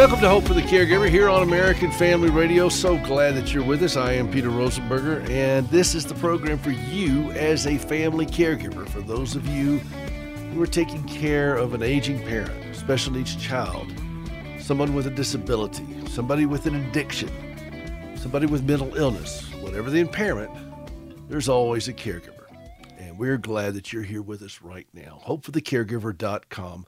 [0.00, 2.70] Welcome to Hope for the Caregiver here on American Family Radio.
[2.70, 3.98] So glad that you're with us.
[3.98, 8.88] I am Peter Rosenberger, and this is the program for you as a family caregiver.
[8.88, 13.36] For those of you who are taking care of an aging parent, a special needs
[13.36, 13.92] child,
[14.58, 17.28] someone with a disability, somebody with an addiction,
[18.16, 20.50] somebody with mental illness, whatever the impairment,
[21.28, 22.46] there's always a caregiver.
[22.96, 25.20] And we're glad that you're here with us right now.
[25.26, 26.86] HopeForTheCaregiver.com.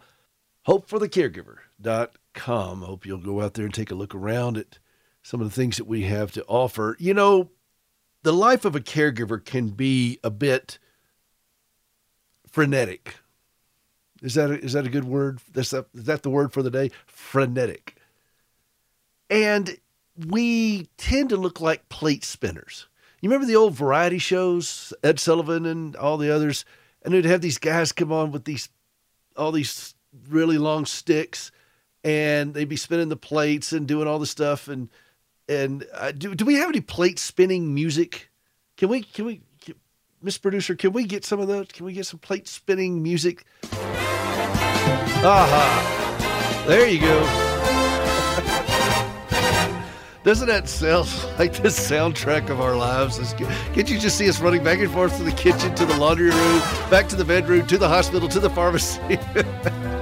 [1.82, 2.82] HopeForTheCaregiver.com.
[2.82, 4.78] Hope you'll go out there and take a look around at
[5.22, 6.96] some of the things that we have to offer.
[6.98, 7.50] You know,
[8.22, 10.78] the life of a caregiver can be a bit
[12.48, 13.16] frenetic.
[14.22, 15.40] Is that a, is that a good word?
[15.54, 16.90] Is that, is that the word for the day?
[17.06, 17.96] Frenetic.
[19.28, 19.76] And
[20.28, 22.86] we tend to look like plate spinners.
[23.20, 26.64] You remember the old variety shows, Ed Sullivan and all the others,
[27.02, 28.68] and they'd have these guys come on with these
[29.36, 29.94] all these
[30.28, 31.50] really long sticks,
[32.04, 34.68] and they'd be spinning the plates and doing all the stuff.
[34.68, 34.88] And
[35.48, 38.30] and uh, do do we have any plate spinning music?
[38.76, 39.74] Can we can we can,
[40.20, 40.74] Miss Producer?
[40.74, 41.68] Can we get some of those?
[41.68, 43.44] Can we get some plate spinning music?
[45.24, 46.64] Aha!
[46.66, 47.48] There you go.
[50.24, 53.18] Doesn't that sound like the soundtrack of our lives?
[53.74, 56.30] Can't you just see us running back and forth to the kitchen, to the laundry
[56.30, 59.00] room, back to the bedroom, to the hospital, to the pharmacy?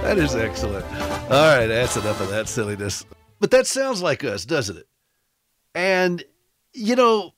[0.00, 0.84] that is excellent.
[1.30, 3.04] All right, that's enough of that silliness.
[3.40, 4.86] But that sounds like us, doesn't it?
[5.74, 6.22] And,
[6.72, 7.34] you know,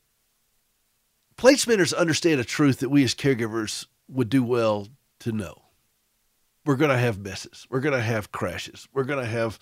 [1.36, 4.88] plate spinners understand a truth that we as caregivers would do well
[5.20, 5.62] to know.
[6.66, 7.66] We're going to have messes.
[7.70, 8.88] We're going to have crashes.
[8.92, 9.58] We're going to have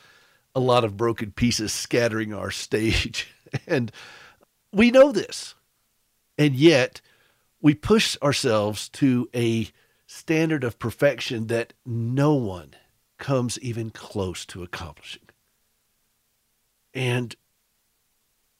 [0.54, 3.32] a lot of broken pieces scattering our stage.
[3.66, 3.90] and
[4.72, 5.54] we know this.
[6.38, 7.00] And yet
[7.60, 9.68] we push ourselves to a
[10.06, 12.75] standard of perfection that no one
[13.22, 15.22] comes even close to accomplishing.
[16.93, 17.34] And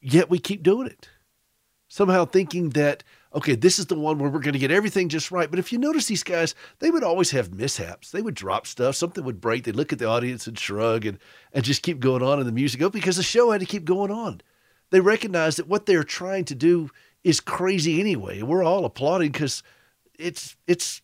[0.01, 1.11] yet we keep doing it.
[1.89, 5.31] Somehow thinking that okay, this is the one where we're going to get everything just
[5.31, 5.51] right.
[5.51, 8.11] But if you notice these guys, they would always have mishaps.
[8.11, 9.65] They would drop stuff, something would break.
[9.65, 11.19] They'd look at the audience and shrug and,
[11.53, 13.85] and just keep going on in the music oh, because the show had to keep
[13.85, 14.43] going on.
[14.91, 16.91] They recognize that what they're trying to do
[17.25, 18.43] is crazy anyway.
[18.43, 19.63] We're all applauding because
[20.19, 21.01] it's it's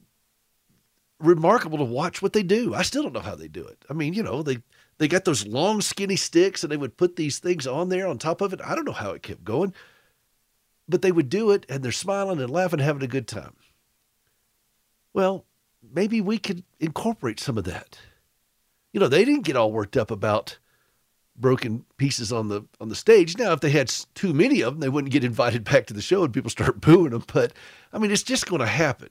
[1.21, 2.75] remarkable to watch what they do.
[2.75, 3.85] I still don't know how they do it.
[3.91, 4.59] I mean, you know, they
[4.99, 8.19] they got those long skinny sticks and they would put these things on there on
[8.19, 8.61] top of it.
[8.65, 9.73] I don't know how it kept going
[10.89, 13.55] but they would do it and they're smiling and laughing, having a good time.
[15.13, 15.45] Well,
[15.93, 17.99] maybe we could incorporate some of that.
[18.93, 20.59] You know, they didn't get all worked up about
[21.37, 23.37] broken pieces on the on the stage.
[23.37, 26.03] Now, if they had too many of them, they wouldn't get invited back to the
[26.03, 27.25] show and people start booing them.
[27.33, 27.53] But
[27.93, 29.11] I mean, it's just going to happen.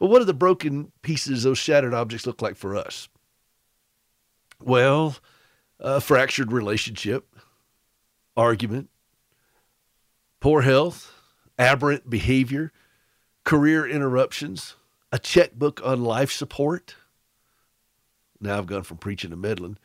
[0.00, 3.08] But what do the broken pieces, those shattered objects, look like for us?
[4.58, 5.16] Well,
[5.78, 7.36] a fractured relationship,
[8.36, 8.88] argument,
[10.40, 11.12] poor health,
[11.58, 12.72] aberrant behavior,
[13.44, 14.74] career interruptions,
[15.12, 16.96] a checkbook on life support.
[18.40, 19.76] Now I've gone from preaching to meddling.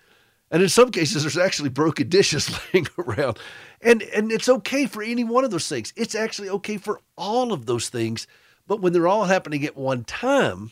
[0.49, 3.37] And in some cases, there's actually broken dishes laying around.
[3.81, 5.91] And, and it's okay for any one of those things.
[5.97, 8.27] It's actually okay for all of those things.
[8.67, 10.71] But when they're all happening at one time,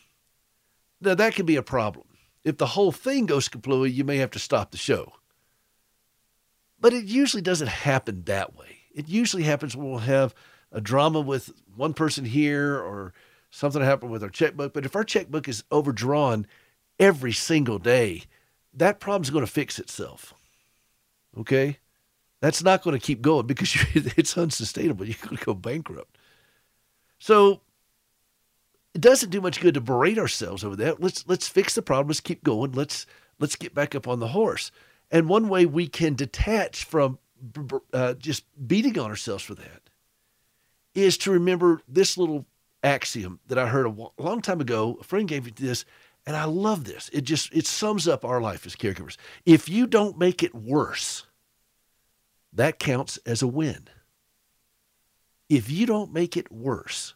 [1.02, 2.06] now that can be a problem.
[2.44, 5.14] If the whole thing goes kaplooey, you may have to stop the show.
[6.80, 8.80] But it usually doesn't happen that way.
[8.94, 10.36] It usually happens when we'll have
[10.72, 13.14] a drama with one person here or
[13.50, 14.74] something happen with our checkbook.
[14.74, 16.48] But if our checkbook is overdrawn
[17.00, 18.24] every single day,
[18.74, 20.34] that problem's going to fix itself.
[21.38, 21.78] Okay?
[22.42, 25.06] That's not going to keep going because it's unsustainable.
[25.06, 26.18] You're going to go bankrupt.
[27.20, 27.62] So
[28.94, 31.02] it doesn't do much good to berate ourselves over that.
[31.02, 32.10] Let's let's fix the problem.
[32.10, 32.72] Let's keep going.
[32.74, 33.06] Let's
[33.40, 34.72] let's get back up on the horse.
[35.12, 37.20] And one way we can detach from
[37.92, 39.90] uh, just beating on ourselves for that
[40.96, 42.46] is to remember this little
[42.84, 44.98] axiom that I heard a long time ago.
[45.00, 45.86] A friend gave me this,
[46.26, 47.10] and I love this.
[47.14, 49.18] It just it sums up our life as caregivers.
[49.46, 51.26] If you don't make it worse,
[52.52, 53.88] that counts as a win.
[55.50, 57.16] If you don't make it worse,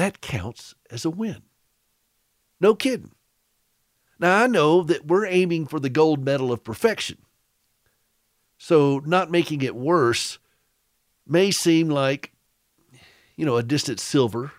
[0.00, 1.42] that counts as a win.
[2.58, 3.12] No kidding.
[4.18, 7.18] Now I know that we're aiming for the gold medal of perfection.
[8.56, 10.38] So not making it worse
[11.26, 12.32] may seem like,
[13.36, 14.52] you know, a distant silver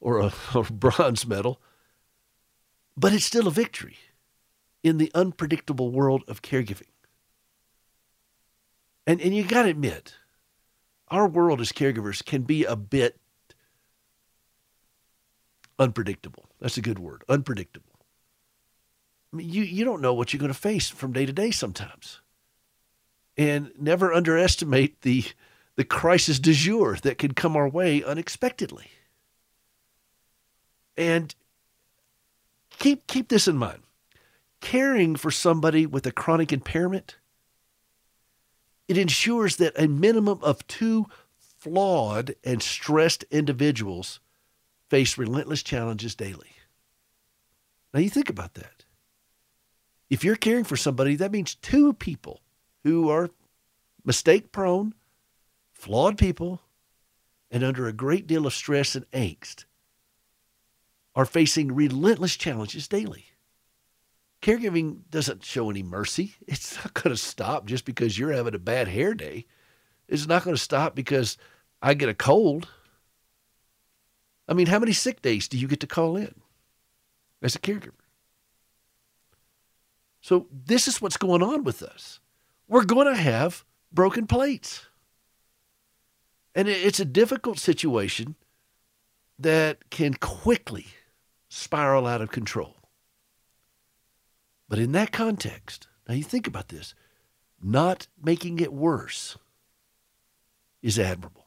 [0.00, 1.60] or a, bronze medal,
[2.96, 3.98] but it's still a victory
[4.82, 6.88] in the unpredictable world of caregiving.
[9.06, 10.14] And, and you got to admit,
[11.08, 13.19] our world as caregivers can be a bit
[15.80, 16.44] unpredictable.
[16.60, 17.90] That's a good word, unpredictable.
[19.32, 21.50] I mean, you, you don't know what you're going to face from day to day
[21.50, 22.20] sometimes.
[23.36, 25.24] And never underestimate the,
[25.76, 28.88] the crisis du jour that can come our way unexpectedly.
[30.96, 31.34] And
[32.78, 33.82] keep, keep this in mind
[34.60, 37.16] caring for somebody with a chronic impairment,
[38.88, 41.06] it ensures that a minimum of two
[41.38, 44.20] flawed and stressed individuals
[44.90, 46.50] face relentless challenges daily.
[47.94, 48.84] Now, you think about that.
[50.10, 52.42] If you're caring for somebody, that means two people
[52.82, 53.30] who are
[54.04, 54.94] mistake prone,
[55.72, 56.60] flawed people,
[57.50, 59.64] and under a great deal of stress and angst
[61.14, 63.26] are facing relentless challenges daily.
[64.42, 66.34] Caregiving doesn't show any mercy.
[66.46, 69.46] It's not going to stop just because you're having a bad hair day.
[70.08, 71.36] It's not going to stop because
[71.82, 72.68] I get a cold.
[74.50, 76.34] I mean, how many sick days do you get to call in
[77.40, 77.92] as a caregiver?
[80.20, 82.18] So, this is what's going on with us.
[82.68, 84.86] We're going to have broken plates.
[86.54, 88.34] And it's a difficult situation
[89.38, 90.88] that can quickly
[91.48, 92.76] spiral out of control.
[94.68, 96.94] But in that context, now you think about this,
[97.62, 99.38] not making it worse
[100.82, 101.39] is admirable.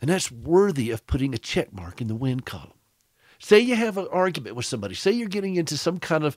[0.00, 2.72] And that's worthy of putting a check mark in the win column.
[3.38, 6.36] Say you have an argument with somebody, say you're getting into some kind of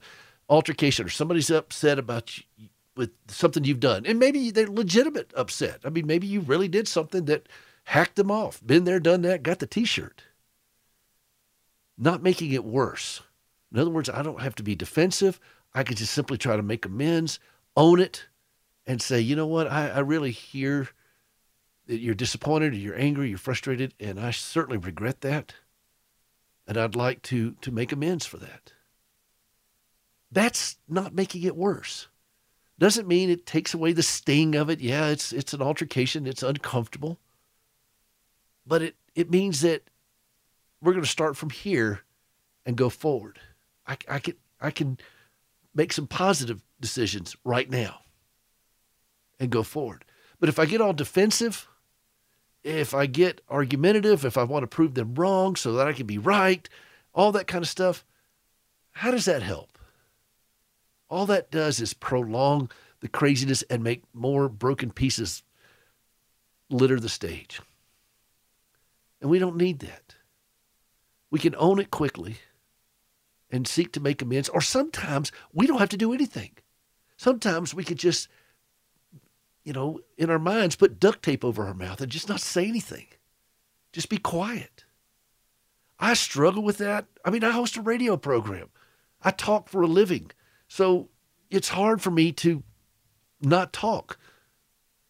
[0.49, 4.05] altercation or somebody's upset about you with something you've done.
[4.05, 5.79] And maybe they're legitimate upset.
[5.85, 7.47] I mean, maybe you really did something that
[7.85, 8.61] hacked them off.
[8.65, 10.23] Been there, done that, got the t shirt.
[11.97, 13.21] Not making it worse.
[13.71, 15.39] In other words, I don't have to be defensive.
[15.73, 17.39] I can just simply try to make amends,
[17.77, 18.25] own it,
[18.85, 20.89] and say, you know what, I, I really hear
[21.99, 25.55] you're disappointed or you're angry, you're frustrated, and I certainly regret that.
[26.67, 28.73] And I'd like to to make amends for that.
[30.31, 32.07] That's not making it worse.
[32.79, 34.79] Doesn't mean it takes away the sting of it.
[34.79, 37.19] Yeah, it's it's an altercation, it's uncomfortable.
[38.65, 39.83] But it, it means that
[40.81, 42.01] we're going to start from here
[42.65, 43.39] and go forward.
[43.85, 44.97] I, I can I can
[45.73, 47.99] make some positive decisions right now
[49.39, 50.05] and go forward.
[50.39, 51.67] But if I get all defensive,
[52.63, 56.05] if I get argumentative, if I want to prove them wrong so that I can
[56.05, 56.67] be right,
[57.13, 58.05] all that kind of stuff,
[58.91, 59.77] how does that help?
[61.09, 62.69] All that does is prolong
[63.01, 65.43] the craziness and make more broken pieces
[66.69, 67.59] litter the stage.
[69.19, 70.15] And we don't need that.
[71.29, 72.37] We can own it quickly
[73.49, 74.49] and seek to make amends.
[74.49, 76.51] Or sometimes we don't have to do anything.
[77.17, 78.27] Sometimes we could just,
[79.63, 82.67] you know, in our minds put duct tape over our mouth and just not say
[82.67, 83.07] anything.
[83.93, 84.85] Just be quiet.
[85.99, 87.05] I struggle with that.
[87.23, 88.69] I mean, I host a radio program.
[89.21, 90.31] I talk for a living.
[90.67, 91.09] So
[91.49, 92.63] it's hard for me to
[93.41, 94.17] not talk.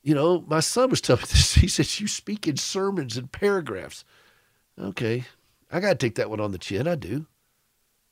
[0.04, 1.56] You know, my son was telling me this.
[1.62, 4.04] He says, You speak in sermons and paragraphs.
[4.80, 5.26] Okay.
[5.72, 6.88] I got to take that one on the chin.
[6.88, 7.28] I do.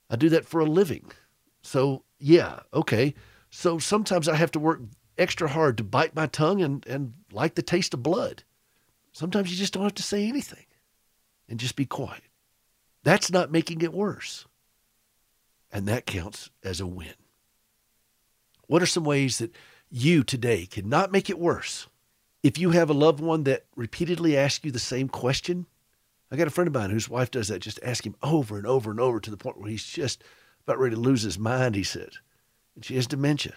[0.10, 1.12] I do that for a living.
[1.62, 3.14] So, yeah, okay.
[3.50, 4.82] So sometimes I have to work
[5.20, 8.44] extra hard to bite my tongue and, and like the taste of blood.
[9.12, 10.66] Sometimes you just don't have to say anything
[11.48, 12.24] and just be quiet.
[13.04, 14.46] That's not making it worse.
[15.72, 17.14] And that counts as a win.
[18.68, 19.56] What are some ways that
[19.90, 21.88] you today can not make it worse?
[22.42, 25.66] If you have a loved one that repeatedly asks you the same question,
[26.32, 28.68] I got a friend of mine whose wife does that, just ask him over and
[28.68, 30.24] over and over to the point where he's just
[30.64, 32.12] about ready to lose his mind, he said.
[32.76, 33.56] And she has dementia.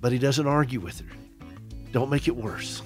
[0.00, 1.16] But he doesn't argue with her.
[1.92, 2.82] Don't make it worse.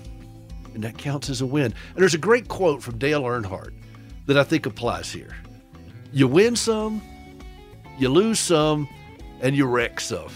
[0.75, 1.67] And that counts as a win.
[1.67, 3.73] And there's a great quote from Dale Earnhardt
[4.27, 5.37] that I think applies here.
[6.13, 7.03] You win some,
[7.99, 8.89] you lose some,
[9.41, 10.29] and you wreck some.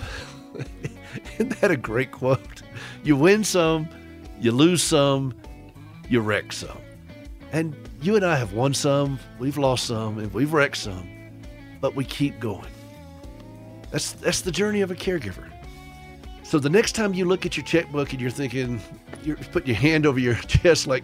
[1.35, 2.63] Isn't that a great quote?
[3.05, 3.89] You win some,
[4.41, 5.35] you lose some,
[6.09, 6.79] you wreck some.
[7.53, 11.09] And you and I have won some, we've lost some, and we've wrecked some,
[11.81, 12.67] but we keep going.
[13.91, 15.51] That's that's the journey of a caregiver.
[16.47, 18.81] So the next time you look at your checkbook and you're thinking,
[19.25, 21.03] you're putting your hand over your chest like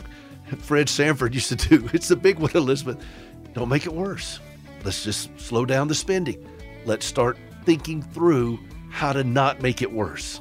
[0.59, 1.91] Fred Sanford used to do.
[1.93, 3.05] It's the big one, Elizabeth.
[3.53, 4.39] Don't make it worse.
[4.85, 6.49] Let's just slow down the spending.
[6.85, 8.61] Let's start thinking through
[8.93, 10.41] how to not make it worse.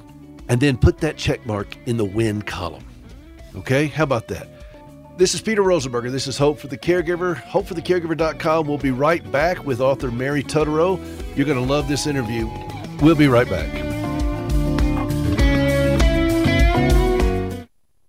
[0.49, 2.85] And then put that check mark in the win column.
[3.55, 3.87] Okay?
[3.87, 4.49] How about that?
[5.17, 6.11] This is Peter Rosenberger.
[6.11, 7.41] This is Hope for the Caregiver.
[7.45, 8.67] HopeForTheCaregiver.com.
[8.67, 10.99] We'll be right back with author Mary Tutterow.
[11.35, 12.47] You're going to love this interview.
[13.01, 13.90] We'll be right back.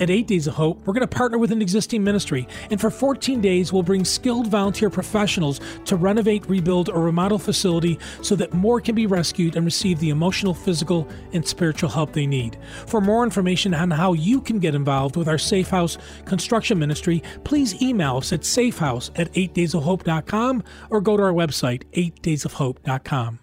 [0.00, 2.90] At 8 Days of Hope, we're going to partner with an existing ministry, and for
[2.90, 8.54] 14 days, we'll bring skilled volunteer professionals to renovate, rebuild, or remodel facility so that
[8.54, 12.56] more can be rescued and receive the emotional, physical, and spiritual help they need.
[12.86, 17.22] For more information on how you can get involved with our Safe House construction ministry,
[17.44, 23.38] please email us at safehouse at 8daysofhope.com or go to our website, 8daysofhope.com.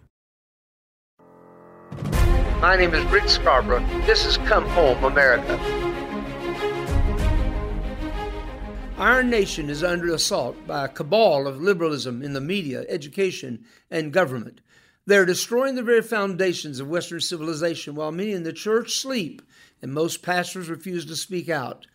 [2.61, 3.85] My name is Rick Scarborough.
[4.07, 5.87] This is Come Home America.
[8.98, 14.12] Our nation is under assault by a cabal of liberalism in the media, education, and
[14.12, 14.60] government.
[15.06, 19.44] They're destroying the very foundations of Western civilization while many in the church sleep
[19.84, 21.86] and most pastors refuse to speak out.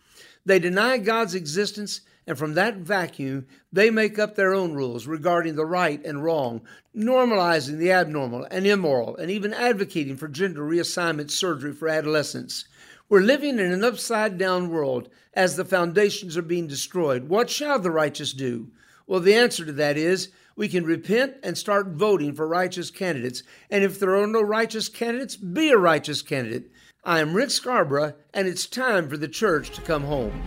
[0.47, 5.57] They deny God's existence, and from that vacuum, they make up their own rules regarding
[5.57, 6.61] the right and wrong,
[6.97, 12.65] normalizing the abnormal and immoral, and even advocating for gender reassignment surgery for adolescents.
[13.13, 17.29] We're living in an upside down world as the foundations are being destroyed.
[17.29, 18.71] What shall the righteous do?
[19.07, 23.43] Well, the answer to that is we can repent and start voting for righteous candidates.
[23.69, 26.71] And if there are no righteous candidates, be a righteous candidate.
[27.05, 30.43] I am Rick Scarborough, and it's time for the church to come home.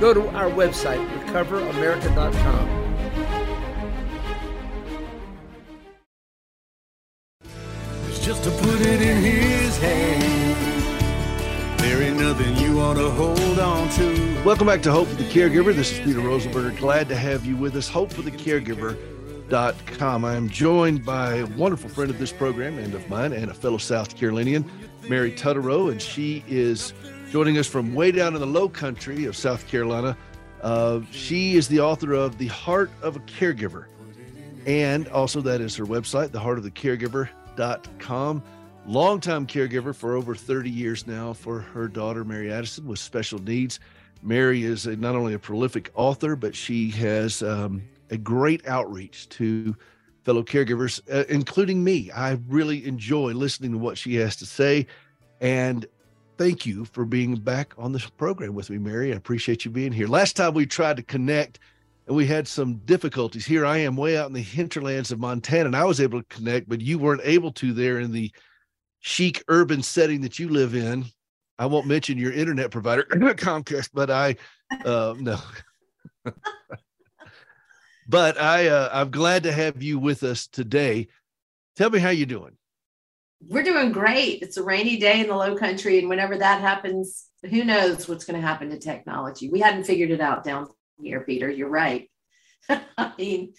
[0.00, 2.80] Go to our website, recoveramerica.com.
[8.08, 8.50] It's just to
[12.94, 14.42] to hold on to.
[14.44, 15.74] Welcome back to Hope for the Caregiver.
[15.74, 16.76] This is Peter Rosenberger.
[16.78, 17.88] Glad to have you with us.
[17.90, 20.24] HopeForTheCaregiver.com.
[20.24, 23.54] I am joined by a wonderful friend of this program and of mine and a
[23.54, 24.68] fellow South Carolinian,
[25.08, 26.92] Mary Tutterow, and she is
[27.30, 30.16] joining us from way down in the low country of South Carolina.
[30.62, 33.86] Uh, she is the author of The Heart of a Caregiver.
[34.66, 38.42] And also, that is her website, theheartofthecaregiver.com
[38.86, 43.80] longtime caregiver for over 30 years now for her daughter, Mary Addison, with special needs.
[44.22, 49.28] Mary is a, not only a prolific author, but she has um, a great outreach
[49.30, 49.74] to
[50.24, 52.10] fellow caregivers, uh, including me.
[52.10, 54.86] I really enjoy listening to what she has to say.
[55.40, 55.86] And
[56.36, 59.12] thank you for being back on the program with me, Mary.
[59.12, 60.06] I appreciate you being here.
[60.06, 61.58] Last time we tried to connect
[62.06, 63.46] and we had some difficulties.
[63.46, 66.34] Here I am way out in the hinterlands of Montana, and I was able to
[66.34, 68.32] connect, but you weren't able to there in the
[69.00, 71.04] chic urban setting that you live in.
[71.58, 74.36] I won't mention your internet provider, Comcast, but I
[74.84, 75.38] uh, no.
[78.08, 81.08] but I uh, I'm glad to have you with us today.
[81.76, 82.56] Tell me how you're doing.
[83.46, 84.42] We're doing great.
[84.42, 88.24] It's a rainy day in the low country, and whenever that happens, who knows what's
[88.24, 89.48] going to happen to technology?
[89.48, 90.68] We hadn't figured it out down
[91.02, 91.50] here, Peter.
[91.50, 92.10] You're right.
[92.68, 93.54] I mean,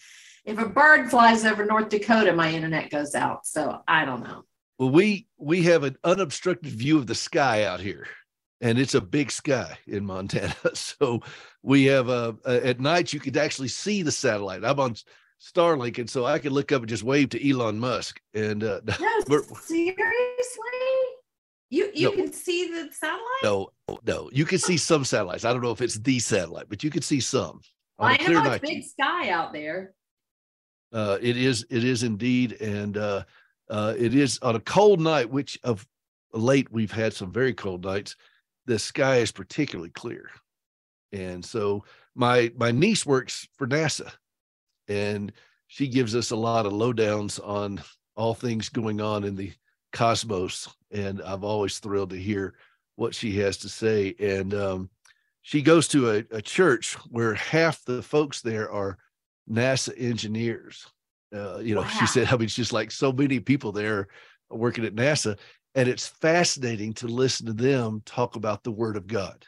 [0.46, 3.46] if a bird flies over North Dakota, my internet goes out.
[3.46, 4.44] So I don't know.
[4.82, 8.08] Well, we we have an unobstructed view of the sky out here,
[8.62, 10.56] and it's a big sky in Montana.
[10.74, 11.20] So
[11.62, 14.66] we have a, a at night you could actually see the satellite.
[14.66, 14.96] I'm on
[15.40, 18.20] Starlink, and so I could look up and just wave to Elon Musk.
[18.34, 18.82] And uh,
[19.30, 19.94] no, seriously,
[21.70, 23.44] you you no, can see the satellite?
[23.44, 23.70] No,
[24.08, 25.46] no, you can see some satellites.
[25.46, 27.62] I don't know if it's the satellite, but you can see some.
[28.00, 29.94] Well, I know it's big sky out there.
[30.92, 31.68] Uh, it is.
[31.70, 32.98] It is indeed, and.
[32.98, 33.24] uh
[33.72, 35.88] uh, it is on a cold night, which of
[36.34, 38.18] late we've had some very cold nights.
[38.66, 40.30] The sky is particularly clear,
[41.14, 44.12] and so my my niece works for NASA,
[44.90, 45.32] and
[45.68, 47.82] she gives us a lot of lowdowns on
[48.16, 49.54] all things going on in the
[49.94, 52.56] cosmos, and I'm always thrilled to hear
[52.98, 54.14] what she has to say.
[54.20, 54.90] And um,
[55.42, 58.98] she goes to a, a church where half the folks there are
[59.50, 60.86] NASA engineers
[61.34, 61.88] uh, you know, wow.
[61.88, 64.08] she said, I mean, it's just like so many people there
[64.50, 65.38] working at NASA.
[65.76, 69.46] And it's fascinating to listen to them talk about the word of God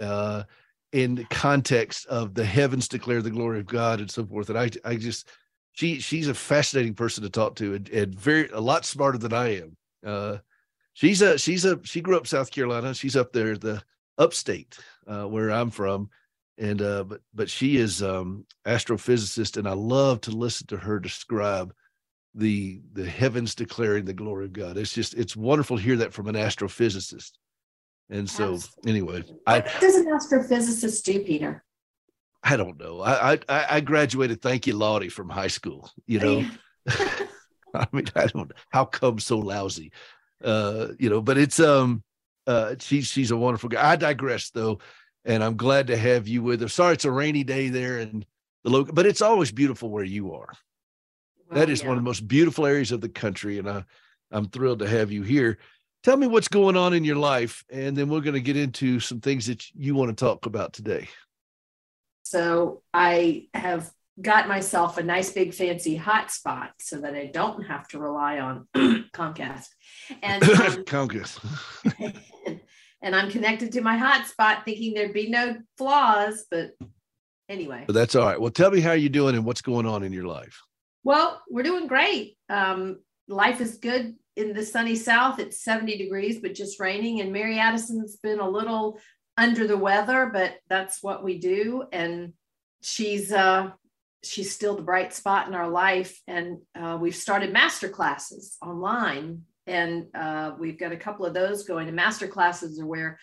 [0.00, 0.44] uh,
[0.92, 4.48] in the context of the heavens declare the glory of God and so forth.
[4.48, 5.28] And I, I just,
[5.72, 9.34] she, she's a fascinating person to talk to and, and very, a lot smarter than
[9.34, 9.76] I am.
[10.04, 10.38] Uh,
[10.94, 12.94] she's a, she's a, she grew up South Carolina.
[12.94, 13.82] She's up there, the
[14.16, 16.08] upstate uh, where I'm from
[16.62, 21.00] and uh, but but she is um, astrophysicist, and I love to listen to her
[21.00, 21.74] describe
[22.36, 24.78] the the heavens declaring the glory of God.
[24.78, 27.32] It's just it's wonderful to hear that from an astrophysicist.
[28.10, 28.90] And so Absolutely.
[28.90, 31.64] anyway, What I does an astrophysicist do, Peter?
[32.44, 33.00] I don't know.
[33.00, 35.90] I I I graduated, thank you, Lottie, from high school.
[36.06, 36.44] You know,
[37.74, 39.90] I mean, I don't how come so lousy?
[40.42, 42.04] Uh, you know, but it's um
[42.46, 43.90] uh she's she's a wonderful guy.
[43.90, 44.78] I digress though,
[45.24, 46.74] and I'm glad to have you with us.
[46.74, 48.24] Sorry, it's a rainy day there and
[48.64, 50.52] the local, but it's always beautiful where you are.
[51.50, 53.84] that is one of the most beautiful areas of the country, and I
[54.30, 55.58] I'm thrilled to have you here.
[56.02, 58.98] Tell me what's going on in your life, and then we're going to get into
[58.98, 61.08] some things that you want to talk about today.
[62.22, 67.86] So I have got myself a nice big fancy hotspot so that I don't have
[67.88, 68.66] to rely on
[69.14, 69.68] Comcast.
[70.22, 71.38] And um, Congress.
[73.02, 76.72] and I'm connected to my hotspot thinking there'd be no flaws, but
[77.48, 77.84] anyway.
[77.86, 78.40] But that's all right.
[78.40, 80.60] Well, tell me how you're doing and what's going on in your life.
[81.04, 82.36] Well, we're doing great.
[82.48, 85.40] Um, life is good in the sunny south.
[85.40, 87.20] It's 70 degrees, but just raining.
[87.20, 88.98] And Mary Addison's been a little
[89.36, 91.84] under the weather, but that's what we do.
[91.92, 92.34] And
[92.82, 93.70] she's uh,
[94.22, 96.20] she's still the bright spot in our life.
[96.26, 101.64] And uh, we've started master classes online, and uh, we've got a couple of those
[101.64, 101.88] going.
[101.88, 103.18] And master classes are where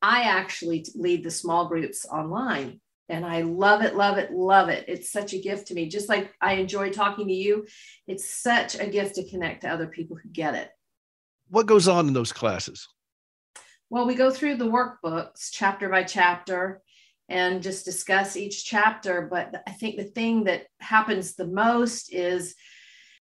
[0.00, 2.80] I actually lead the small groups online.
[3.08, 4.86] And I love it, love it, love it.
[4.88, 5.88] It's such a gift to me.
[5.88, 7.66] Just like I enjoy talking to you,
[8.06, 10.70] it's such a gift to connect to other people who get it.
[11.48, 12.88] What goes on in those classes?
[13.90, 16.80] Well, we go through the workbooks chapter by chapter
[17.28, 19.28] and just discuss each chapter.
[19.30, 22.54] But I think the thing that happens the most is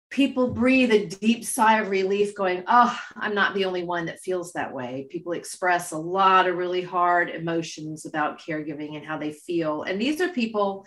[0.10, 4.20] people breathe a deep sigh of relief, going, Oh, I'm not the only one that
[4.20, 5.08] feels that way.
[5.10, 9.84] People express a lot of really hard emotions about caregiving and how they feel.
[9.84, 10.86] And these are people.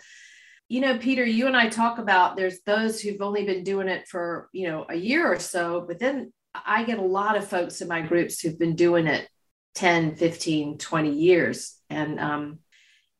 [0.67, 4.07] You know, Peter, you and I talk about there's those who've only been doing it
[4.07, 7.81] for, you know, a year or so, but then I get a lot of folks
[7.81, 9.27] in my groups who've been doing it
[9.75, 11.75] 10, 15, 20 years.
[11.89, 12.59] And um,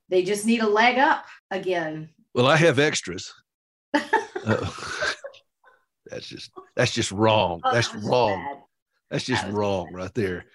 [0.08, 2.10] they just need a leg up again.
[2.34, 3.34] Well, I have extras.
[4.44, 4.68] Uh,
[6.12, 7.62] that's just that's just wrong.
[7.64, 8.44] Oh, That's that wrong.
[8.44, 8.58] bad.
[9.10, 9.96] That's just That wrong bad.
[9.96, 10.46] right there.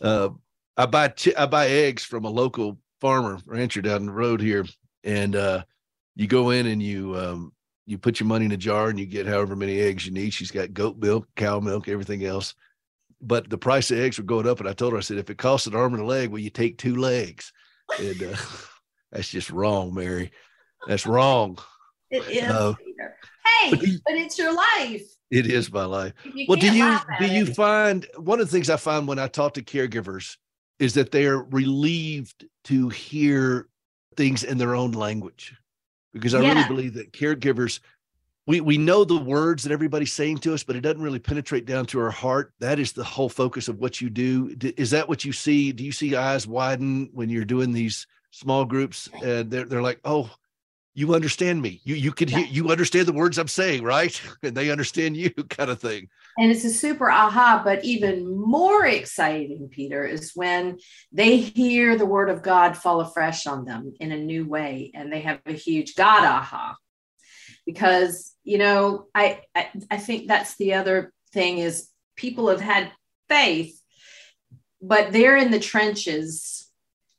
[0.00, 0.30] Uh,
[0.76, 4.64] I buy chi- I buy eggs from a local farmer rancher down the road here,
[5.04, 5.64] and uh,
[6.16, 7.52] you go in and you um,
[7.86, 10.32] you put your money in a jar and you get however many eggs you need.
[10.32, 12.54] She's got goat milk, cow milk, everything else.
[13.20, 15.30] But the price of eggs were going up, and I told her, I said, if
[15.30, 17.52] it costs an arm and a leg, will you take two legs?
[18.00, 18.36] And uh,
[19.12, 20.32] that's just wrong, Mary.
[20.88, 21.58] That's wrong.
[22.10, 22.48] it is,
[23.02, 23.16] Peter.
[23.60, 25.02] Hey, but you- but it's your life.
[25.30, 26.12] It is my life.
[26.46, 27.56] Well do you do you it.
[27.56, 30.36] find one of the things i find when i talk to caregivers
[30.78, 33.68] is that they're relieved to hear
[34.16, 35.54] things in their own language
[36.12, 37.80] because i really believe that caregivers
[38.46, 41.64] we we know the words that everybody's saying to us but it doesn't really penetrate
[41.64, 45.08] down to our heart that is the whole focus of what you do is that
[45.08, 49.50] what you see do you see eyes widen when you're doing these small groups and
[49.50, 50.30] they're, they're like oh
[50.94, 52.46] you understand me you you can hear Yeah.
[52.46, 56.50] you understand the words i'm saying right and they understand you kind of thing And
[56.50, 60.78] it's a super aha, but even more exciting, Peter, is when
[61.12, 65.12] they hear the word of God fall afresh on them in a new way and
[65.12, 66.76] they have a huge God aha.
[67.66, 72.92] Because, you know, I, I, I think that's the other thing is people have had
[73.28, 73.78] faith,
[74.80, 76.66] but they're in the trenches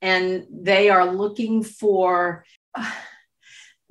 [0.02, 2.92] and they are looking for uh,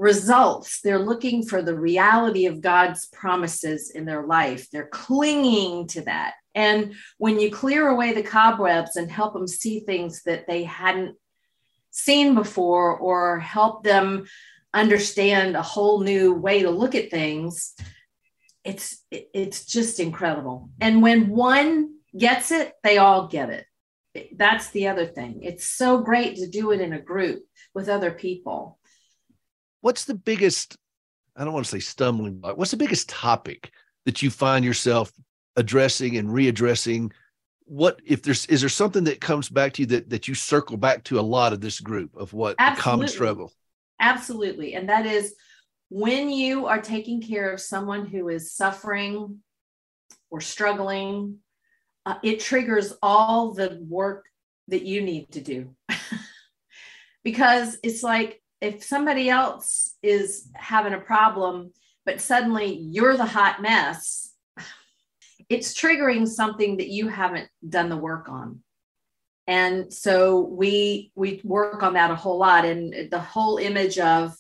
[0.03, 0.81] results.
[0.81, 4.69] They're looking for the reality of God's promises in their life.
[4.69, 6.35] They're clinging to that.
[6.57, 11.17] And when you clear away the cobwebs and help them see things that they hadn't
[11.93, 14.27] seen before or help them
[14.75, 17.77] understand a whole new way to look at things,
[18.65, 20.71] it's it's just incredible.
[20.81, 23.67] And when one gets it, they all get it.
[24.37, 25.43] That's the other thing.
[25.45, 28.81] It's so great to do it in a group with other people.
[29.83, 30.77] What's the biggest
[31.37, 33.71] i don't want to say stumbling block what's the biggest topic
[34.07, 35.13] that you find yourself
[35.57, 37.13] addressing and readdressing
[37.67, 40.77] what if there's is there something that comes back to you that that you circle
[40.77, 43.53] back to a lot of this group of what the common struggle
[44.03, 44.75] Absolutely.
[44.75, 45.35] And that is
[45.89, 49.39] when you are taking care of someone who is suffering
[50.29, 51.39] or struggling,
[52.05, 54.25] uh, it triggers all the work
[54.69, 55.77] that you need to do.
[57.25, 61.73] because it's like if somebody else is having a problem,
[62.07, 64.33] but suddenly you're the hot mess,
[65.49, 68.63] it's triggering something that you haven't done the work on
[69.47, 74.35] and so we we work on that a whole lot and the whole image of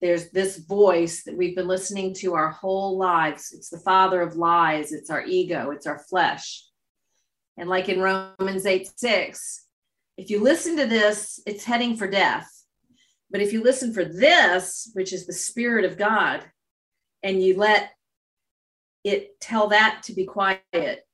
[0.00, 3.52] there's this voice that we've been listening to our whole lives.
[3.52, 6.64] It's the father of lies, it's our ego, it's our flesh.
[7.58, 9.66] And like in Romans 8 6,
[10.16, 12.48] if you listen to this, it's heading for death.
[13.30, 16.44] But if you listen for this, which is the Spirit of God,
[17.22, 17.90] and you let
[19.04, 21.06] it tell that to be quiet.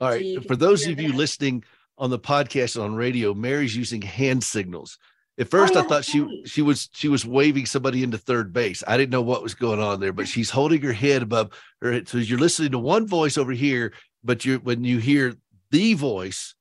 [0.00, 0.34] All right.
[0.34, 1.64] So for those of you listening
[1.98, 4.98] on the podcast on radio, Mary's using hand signals.
[5.38, 8.18] At oh, first, oh, yeah, I thought she she was she was waving somebody into
[8.18, 8.84] third base.
[8.86, 11.92] I didn't know what was going on there, but she's holding her head above her.
[11.92, 12.08] Head.
[12.08, 15.34] So you're listening to one voice over here, but you when you hear
[15.70, 16.54] the voice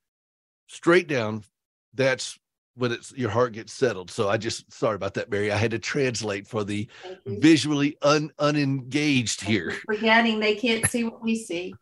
[0.67, 1.43] straight down,
[1.93, 2.39] that's
[2.75, 4.09] when it's your heart gets settled.
[4.09, 5.51] So I just sorry about that, Mary.
[5.51, 6.87] I had to translate for the
[7.25, 9.71] visually un unengaged here.
[9.85, 11.73] Forgetting they can't see what we see.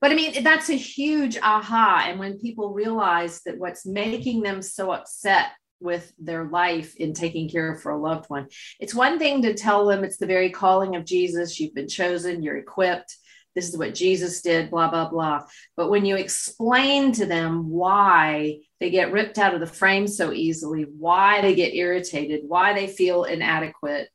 [0.00, 2.06] But I mean, that's a huge aha.
[2.08, 7.48] And when people realize that what's making them so upset with their life in taking
[7.48, 8.46] care for a loved one.
[8.80, 11.60] It's one thing to tell them it's the very calling of Jesus.
[11.60, 13.16] You've been chosen, you're equipped.
[13.56, 15.46] This is what Jesus did, blah, blah, blah.
[15.76, 20.30] But when you explain to them why they get ripped out of the frame so
[20.30, 24.10] easily, why they get irritated, why they feel inadequate,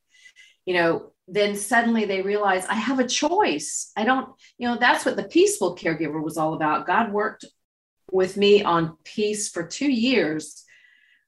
[0.66, 3.92] you know, then suddenly they realize I have a choice.
[3.98, 6.86] I don't, you know, that's what the peaceful caregiver was all about.
[6.86, 7.46] God worked
[8.12, 10.64] with me on peace for two years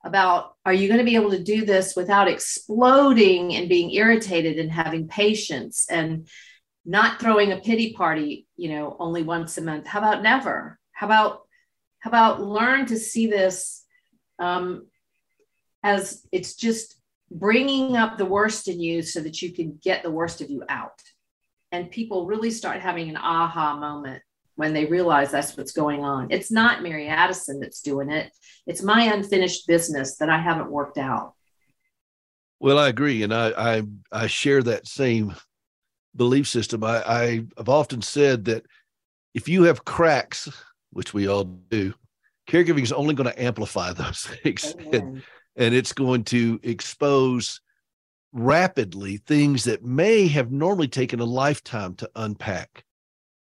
[0.05, 4.59] about are you going to be able to do this without exploding and being irritated
[4.59, 6.27] and having patience and
[6.85, 11.07] not throwing a pity party you know only once a month how about never how
[11.07, 11.41] about
[11.99, 13.85] how about learn to see this
[14.39, 14.87] um,
[15.83, 16.97] as it's just
[17.31, 20.63] bringing up the worst in you so that you can get the worst of you
[20.69, 21.01] out
[21.71, 24.21] and people really start having an aha moment
[24.55, 26.27] when they realize that's what's going on.
[26.29, 28.31] It's not Mary Addison that's doing it.
[28.67, 31.33] It's my unfinished business that I haven't worked out.
[32.59, 35.35] Well, I agree, and I I, I share that same
[36.15, 36.83] belief system.
[36.83, 38.65] I, I have often said that
[39.33, 40.49] if you have cracks,
[40.91, 41.93] which we all do,
[42.47, 45.23] caregiving is only going to amplify those things, and,
[45.55, 47.61] and it's going to expose
[48.31, 52.83] rapidly things that may have normally taken a lifetime to unpack.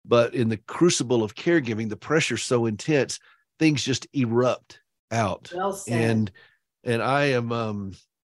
[0.07, 3.21] But in the crucible of caregiving the pressure's so intense
[3.59, 4.81] things just erupt
[5.13, 5.53] out.
[5.55, 6.31] Well and
[6.85, 7.93] and i am um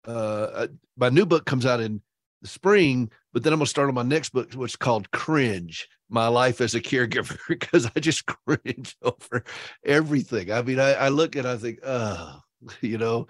[0.07, 2.01] uh, uh my new book comes out in
[2.43, 5.09] the spring but then i'm going to start on my next book which is called
[5.11, 9.43] cringe my life as a caregiver because i just cringe over
[9.85, 12.39] everything i mean i, I look and i think oh
[12.81, 13.27] you know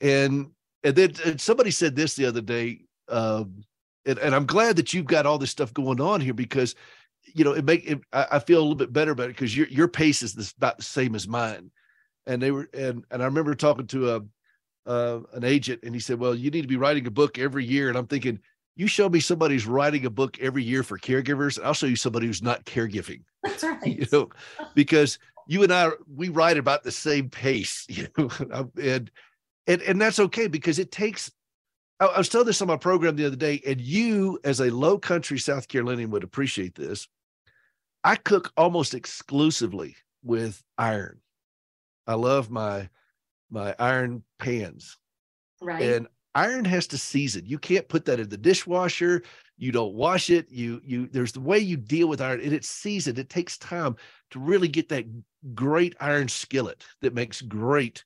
[0.00, 0.50] and
[0.82, 3.62] and then and somebody said this the other day um
[4.04, 6.74] and, and i'm glad that you've got all this stuff going on here because
[7.32, 9.56] you know, it make it, I, I feel a little bit better about it because
[9.56, 11.70] your your pace is this, about the same as mine.
[12.26, 14.20] And they were and and I remember talking to a
[14.86, 17.64] uh, an agent and he said, "Well, you need to be writing a book every
[17.64, 18.40] year." And I'm thinking,
[18.76, 21.86] you show me somebody who's writing a book every year for caregivers, and I'll show
[21.86, 23.22] you somebody who's not caregiving.
[23.42, 23.86] That's right.
[23.86, 24.30] You know,
[24.74, 29.10] because you and I we write about the same pace, you know, um, and
[29.66, 31.30] and and that's okay because it takes
[32.00, 34.70] I, I was telling this on my program the other day, and you, as a
[34.70, 37.08] low country South Carolinian, would appreciate this.
[38.02, 41.20] I cook almost exclusively with iron.
[42.06, 42.88] I love my
[43.50, 44.98] my iron pans.
[45.62, 45.82] Right.
[45.82, 47.44] And iron has to season.
[47.46, 49.22] You can't put that in the dishwasher.
[49.56, 50.50] You don't wash it.
[50.50, 53.18] You you there's the way you deal with iron and it's seasoned.
[53.18, 53.96] It takes time
[54.30, 55.04] to really get that
[55.54, 58.04] great iron skillet that makes great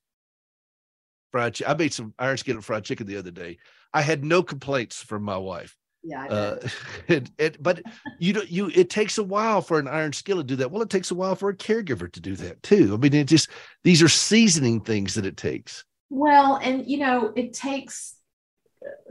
[1.31, 1.71] fried chicken.
[1.71, 3.57] I made some iron skillet fried chicken the other day.
[3.93, 5.75] I had no complaints from my wife.
[6.03, 6.25] Yeah.
[6.25, 6.67] Uh,
[7.07, 7.81] it, it, but
[8.19, 10.71] you don't, you, it takes a while for an iron skillet to do that.
[10.71, 12.93] Well, it takes a while for a caregiver to do that too.
[12.93, 13.49] I mean, it just,
[13.83, 15.83] these are seasoning things that it takes.
[16.09, 18.15] Well, and you know, it takes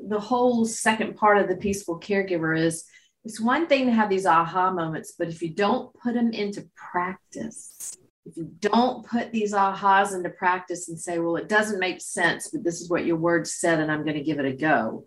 [0.02, 2.85] the whole second part of the peaceful caregiver is
[3.24, 6.68] it's one thing to have these aha moments, but if you don't put them into
[6.74, 12.00] practice, if you don't put these ahas into practice and say, well, it doesn't make
[12.00, 14.52] sense, but this is what your word said, and I'm going to give it a
[14.52, 15.07] go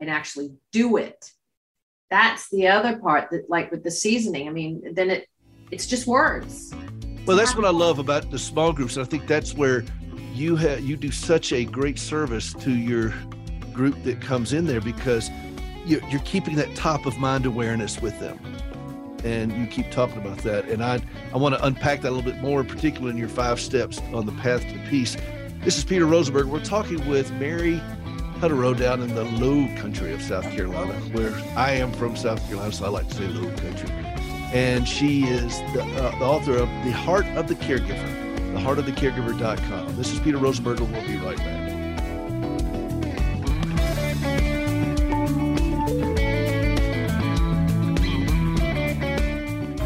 [0.00, 1.30] and actually do it.
[2.10, 5.26] That's the other part that, like with the seasoning, I mean, then it
[5.70, 6.74] it's just words.
[7.26, 8.96] Well, that's what I love about the small groups.
[8.96, 9.84] And I think that's where
[10.34, 13.14] you have you do such a great service to your
[13.72, 15.30] group that comes in there because
[15.86, 18.38] you're, you're keeping that top of mind awareness with them
[19.24, 20.66] and you keep talking about that.
[20.68, 21.00] And I,
[21.32, 24.26] I want to unpack that a little bit more, particularly in your five steps on
[24.26, 25.16] the path to peace.
[25.62, 26.46] This is Peter Rosenberger.
[26.46, 27.80] We're talking with Mary
[28.40, 32.72] Tutterow down in the low country of South Carolina, where I am from South Carolina,
[32.72, 33.90] so I like to say low country.
[34.52, 39.96] And she is the, uh, the author of The Heart of the Caregiver, theheartofthecaregiver.com.
[39.96, 41.59] This is Peter Rosenberger, and we'll be right back.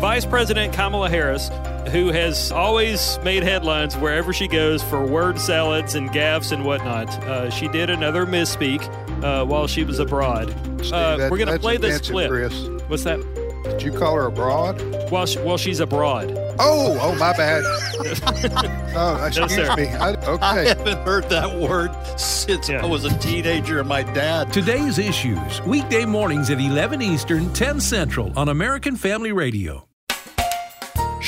[0.05, 1.49] Vice President Kamala Harris,
[1.91, 7.09] who has always made headlines wherever she goes for word salads and gaffes and whatnot,
[7.25, 8.83] uh, she did another misspeak
[9.25, 10.51] uh, while she was abroad.
[10.83, 12.29] Steve, Uh, that- we're going to play this offensive, clip.
[12.31, 12.69] Chris.
[12.89, 13.19] What's that?
[13.65, 14.79] Did you call her abroad?
[15.11, 16.31] While, she, while she's abroad.
[16.59, 17.63] Oh, oh, my bad.
[18.95, 19.75] oh, excuse sir.
[19.75, 19.89] me.
[19.89, 21.91] I, I haven't heard that word
[22.21, 22.83] since Yeah.
[22.85, 24.53] I was a teenager and my dad.
[24.53, 29.89] Today's Issues, weekday mornings at 11 Eastern, 10 Central on American Family Radio.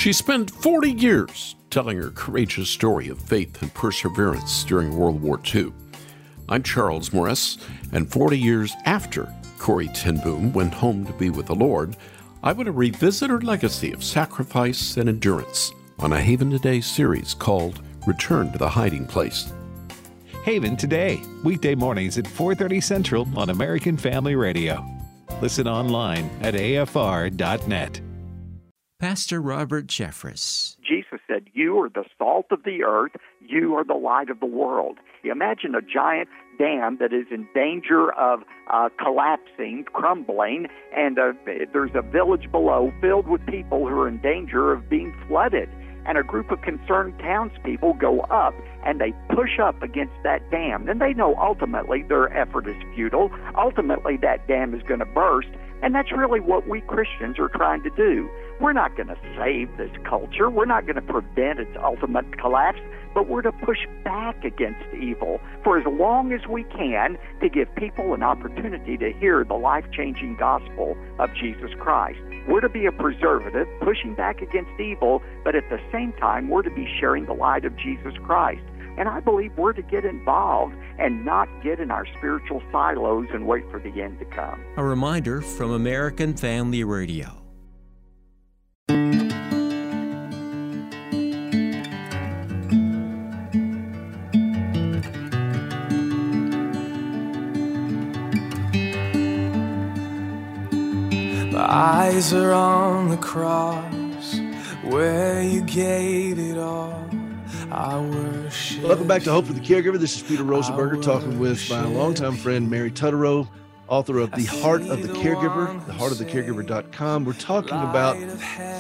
[0.07, 5.41] She spent 40 years telling her courageous story of faith and perseverance during World War
[5.53, 5.73] II.
[6.49, 7.59] I'm Charles Morris,
[7.91, 11.97] and 40 years after Corrie Ten Boom went home to be with the Lord,
[12.45, 17.35] I want to revisit her legacy of sacrifice and endurance on a Haven Today series
[17.35, 19.53] called Return to the Hiding Place.
[20.45, 24.87] Haven today, weekday mornings at 4:30 Central on American Family Radio.
[25.43, 28.06] Listen online at afr.net.
[29.07, 30.77] Pastor Robert Jeffress.
[30.79, 34.47] Jesus said, You are the salt of the earth, you are the light of the
[34.47, 34.99] world.
[35.23, 40.67] Imagine a giant dam that is in danger of uh, collapsing, crumbling,
[40.97, 41.35] and uh,
[41.73, 45.69] there's a village below filled with people who are in danger of being flooded.
[46.05, 50.87] And a group of concerned townspeople go up and they push up against that dam.
[50.87, 53.31] Then they know ultimately their effort is futile.
[53.57, 55.49] Ultimately, that dam is going to burst.
[55.83, 58.29] And that's really what we Christians are trying to do.
[58.61, 60.49] We're not going to save this culture.
[60.49, 62.81] We're not going to prevent its ultimate collapse,
[63.15, 67.75] but we're to push back against evil for as long as we can to give
[67.75, 72.19] people an opportunity to hear the life changing gospel of Jesus Christ.
[72.49, 76.63] We're to be a preservative, pushing back against evil, but at the same time, we're
[76.63, 78.63] to be sharing the light of Jesus Christ.
[78.99, 83.47] And I believe we're to get involved and not get in our spiritual silos and
[83.47, 84.65] wait for the end to come.
[84.79, 87.46] A reminder from American Family Radio.
[101.69, 104.39] Eyes are on the cross
[104.85, 107.11] where you gave it all.
[107.73, 108.85] I worship.
[108.85, 109.99] Welcome back to Hope for the Caregiver.
[109.99, 113.49] This is Peter Rosenberger talking with my longtime friend Mary Tutterow,
[113.89, 117.25] author of The Heart of the Caregiver, theheartofthecaregiver.com.
[117.25, 118.17] We're talking about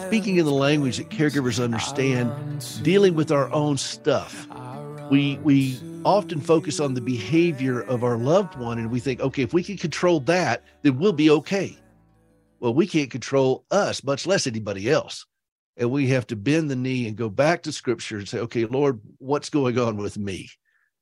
[0.07, 2.31] speaking in the language that caregivers understand,
[2.85, 4.47] dealing with our own stuff.
[5.11, 9.43] We we often focus on the behavior of our loved one and we think, okay,
[9.43, 11.77] if we can control that, then we'll be okay.
[12.61, 15.27] Well, we can't control us, much less anybody else.
[15.77, 18.65] And we have to bend the knee and go back to scripture and say, okay,
[18.65, 20.49] Lord, what's going on with me?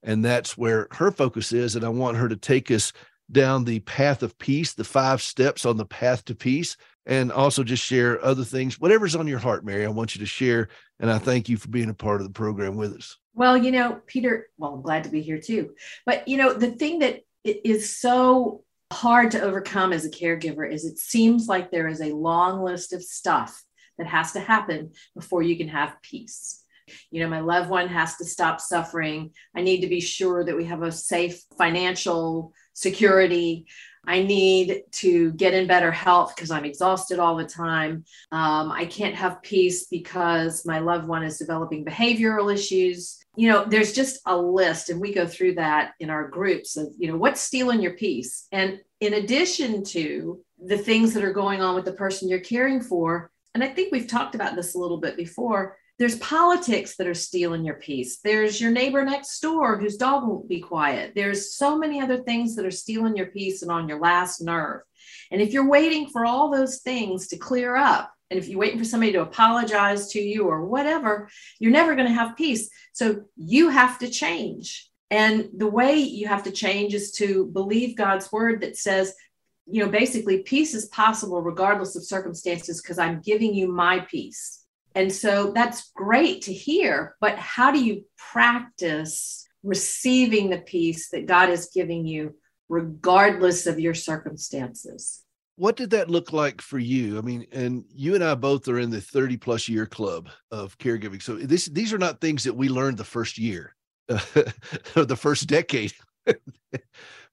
[0.02, 1.76] And that's where her focus is.
[1.76, 2.92] And I want her to take us
[3.30, 7.62] down the path of peace, the five steps on the path to peace, and also
[7.62, 8.80] just share other things.
[8.80, 10.68] Whatever's on your heart, Mary, I want you to share.
[11.00, 13.16] And I thank you for being a part of the program with us.
[13.34, 15.74] Well, you know, Peter, well, I'm glad to be here too.
[16.04, 20.84] But, you know, the thing that i- so hard to overcome as a caregiver is
[20.84, 23.62] it seems like there is a long list of stuff
[23.98, 26.62] that has to happen before you can have peace.
[27.10, 29.30] You know, my loved one has to stop suffering.
[29.56, 33.66] I need to be sure that we have a safe financial security.
[34.06, 38.04] I need to get in better health because I'm exhausted all the time.
[38.32, 43.18] Um, I can't have peace because my loved one is developing behavioral issues.
[43.36, 46.88] You know, there's just a list, and we go through that in our groups of,
[46.98, 48.46] you know, what's stealing your peace.
[48.52, 52.80] And in addition to the things that are going on with the person you're caring
[52.80, 55.76] for, and I think we've talked about this a little bit before.
[55.98, 58.18] There's politics that are stealing your peace.
[58.18, 61.12] There's your neighbor next door whose dog won't be quiet.
[61.14, 64.80] There's so many other things that are stealing your peace and on your last nerve.
[65.30, 68.78] And if you're waiting for all those things to clear up, and if you're waiting
[68.78, 71.28] for somebody to apologize to you or whatever,
[71.60, 72.68] you're never going to have peace.
[72.92, 74.90] So you have to change.
[75.10, 79.14] And the way you have to change is to believe God's word that says,
[79.66, 84.63] you know, basically, peace is possible regardless of circumstances because I'm giving you my peace.
[84.94, 87.16] And so that's great to hear.
[87.20, 92.36] But how do you practice receiving the peace that God is giving you,
[92.68, 95.22] regardless of your circumstances?
[95.56, 97.18] What did that look like for you?
[97.18, 100.76] I mean, and you and I both are in the 30 plus year club of
[100.78, 101.22] caregiving.
[101.22, 103.74] So this these are not things that we learned the first year
[104.96, 105.92] or the first decade.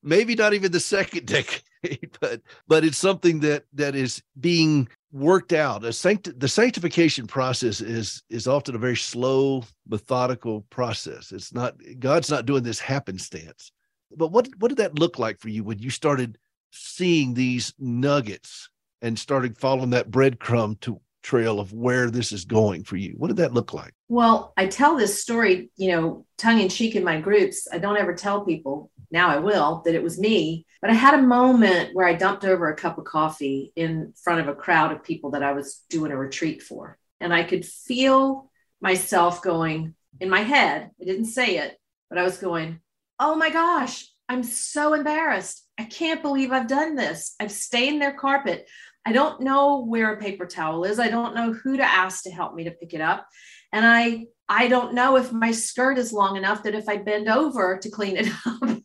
[0.04, 5.54] Maybe not even the second decade, but but it's something that that is being worked
[5.54, 5.84] out.
[5.84, 11.32] A sanct- the sanctification process is is often a very slow, methodical process.
[11.32, 13.72] It's not God's not doing this happenstance.
[14.16, 16.38] But what what did that look like for you when you started
[16.72, 18.70] seeing these nuggets
[19.02, 23.14] and started following that breadcrumb to trail of where this is going for you.
[23.18, 23.94] What did that look like?
[24.10, 27.68] Well, I tell this story, you know, tongue in cheek in my groups.
[27.72, 30.66] I don't ever tell people, now I will, that it was me.
[30.82, 34.42] But I had a moment where I dumped over a cup of coffee in front
[34.42, 36.98] of a crowd of people that I was doing a retreat for.
[37.20, 38.50] And I could feel
[38.82, 40.90] myself going in my head.
[41.00, 41.78] I didn't say it,
[42.10, 42.80] but I was going,
[43.20, 45.68] oh my gosh, I'm so embarrassed.
[45.78, 47.36] I can't believe I've done this.
[47.40, 48.68] I've stained their carpet.
[49.06, 51.00] I don't know where a paper towel is.
[51.00, 53.28] I don't know who to ask to help me to pick it up.
[53.74, 57.30] And I I don't know if my skirt is long enough that if I bend
[57.30, 58.82] over to clean it up,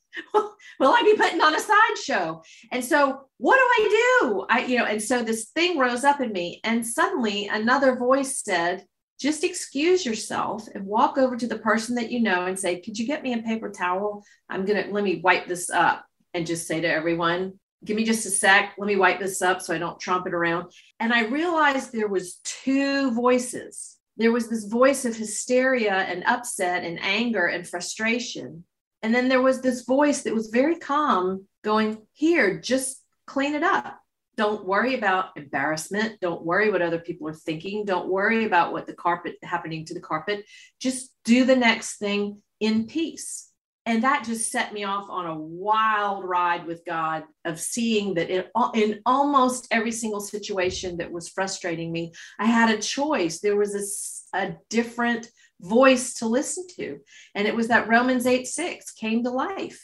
[0.78, 2.40] will I be putting on a sideshow?
[2.70, 3.88] And so what do I
[4.20, 4.46] do?
[4.48, 8.42] I, you know, and so this thing rose up in me, and suddenly another voice
[8.44, 8.84] said,
[9.18, 12.98] just excuse yourself and walk over to the person that you know and say, Could
[12.98, 14.22] you get me a paper towel?
[14.48, 18.26] I'm gonna let me wipe this up and just say to everyone, give me just
[18.26, 18.74] a sec.
[18.78, 20.72] Let me wipe this up so i don't trump it around.
[21.00, 23.96] And i realized there was two voices.
[24.16, 28.64] There was this voice of hysteria and upset and anger and frustration.
[29.02, 33.62] And then there was this voice that was very calm going here just clean it
[33.62, 34.00] up.
[34.36, 36.20] Don't worry about embarrassment.
[36.20, 37.84] Don't worry what other people are thinking.
[37.84, 40.44] Don't worry about what the carpet happening to the carpet.
[40.78, 43.50] Just do the next thing in peace
[43.86, 48.28] and that just set me off on a wild ride with God of seeing that
[48.28, 48.44] in,
[48.74, 53.38] in almost every single situation that was frustrating me, I had a choice.
[53.38, 56.98] There was a, a different voice to listen to.
[57.36, 59.80] And it was that Romans 8 6 came to life.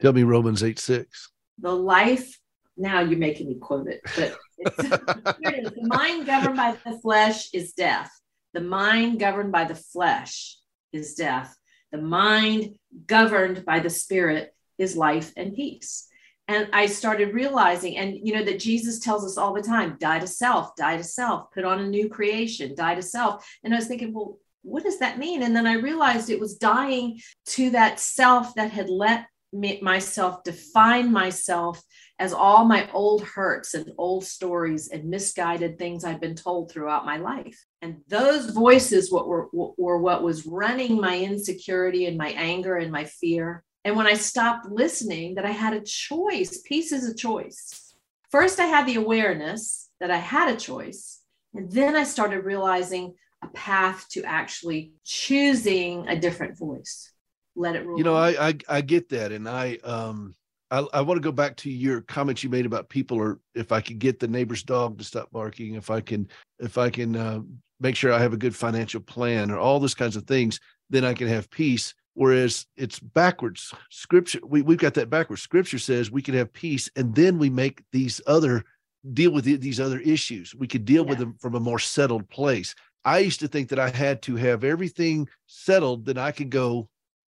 [0.00, 1.30] Tell me Romans 8 6.
[1.58, 2.40] The life,
[2.78, 5.70] now you're making me quote it, but it is.
[5.70, 8.10] The mind governed by the flesh is death.
[8.54, 10.56] The mind governed by the flesh
[10.94, 11.54] is death
[11.94, 12.74] the mind
[13.06, 16.08] governed by the spirit is life and peace.
[16.46, 20.18] And I started realizing, and you know, that Jesus tells us all the time die
[20.18, 23.48] to self, die to self, put on a new creation, die to self.
[23.64, 25.42] And I was thinking, well, what does that mean?
[25.42, 30.42] And then I realized it was dying to that self that had let me, myself
[30.42, 31.82] define myself
[32.18, 37.04] as all my old hurts and old stories and misguided things I've been told throughout
[37.04, 37.64] my life.
[37.82, 42.92] And those voices what were, were what was running my insecurity and my anger and
[42.92, 43.64] my fear.
[43.84, 46.62] And when I stopped listening, that I had a choice.
[46.70, 47.94] Is a choice.
[48.30, 51.20] First, I had the awareness that I had a choice.
[51.52, 57.12] And then I started realizing a path to actually choosing a different voice.
[57.56, 57.98] Let it rule.
[57.98, 59.30] You know, I, I I get that.
[59.32, 60.34] And I um
[60.74, 63.70] I, I want to go back to your comments you made about people or if
[63.70, 67.14] I could get the neighbor's dog to stop barking, if I can, if I can
[67.14, 67.40] uh,
[67.78, 70.58] make sure I have a good financial plan or all those kinds of things,
[70.90, 71.94] then I can have peace.
[72.14, 73.72] Whereas it's backwards.
[73.90, 75.42] Scripture, we, we've got that backwards.
[75.42, 78.64] Scripture says we can have peace and then we make these other
[79.12, 80.56] deal with these other issues.
[80.56, 81.10] We could deal yeah.
[81.10, 82.74] with them from a more settled place.
[83.04, 86.88] I used to think that I had to have everything settled, then I could go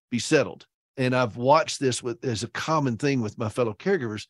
[0.10, 0.66] be settled
[0.98, 4.28] and I've watched this with as a common thing with my fellow caregivers.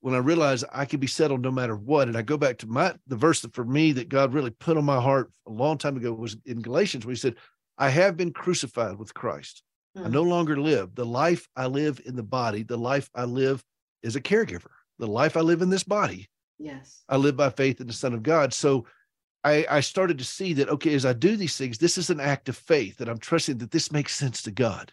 [0.00, 2.66] When I realize I can be settled no matter what, and I go back to
[2.66, 5.78] my the verse that for me that God really put on my heart a long
[5.78, 7.36] time ago was in Galatians, where He said,
[7.78, 9.62] "I have been crucified with Christ.
[9.96, 10.12] I hmm.
[10.12, 10.94] no longer live.
[10.94, 13.64] The life I live in the body, the life I live
[14.04, 16.28] as a caregiver, the life I live in this body.
[16.58, 18.52] Yes, I live by faith in the Son of God.
[18.52, 18.86] So."
[19.44, 22.18] I, I started to see that okay, as I do these things, this is an
[22.18, 24.90] act of faith that I'm trusting that this makes sense to God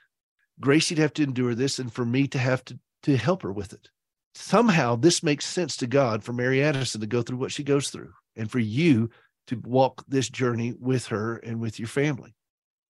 [0.62, 3.74] Gracie'd have to endure this and for me to have to, to help her with
[3.74, 3.90] it.
[4.36, 7.90] Somehow this makes sense to God for Mary Addison to go through what she goes
[7.90, 9.10] through and for you
[9.48, 12.34] to walk this journey with her and with your family.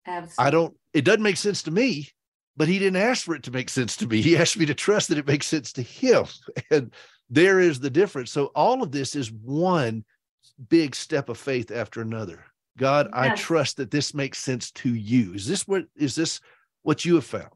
[0.06, 0.46] Absolutely.
[0.46, 2.08] I don't, it doesn't make sense to me,
[2.56, 4.20] but he didn't ask for it to make sense to me.
[4.20, 6.26] He asked me to trust that it makes sense to him.
[6.70, 6.92] And
[7.30, 8.30] there is the difference.
[8.30, 10.04] So all of this is one
[10.68, 12.44] big step of faith after another.
[12.78, 13.14] God, yes.
[13.14, 15.34] I trust that this makes sense to you.
[15.34, 16.40] Is this what is this
[16.82, 17.50] what you have found.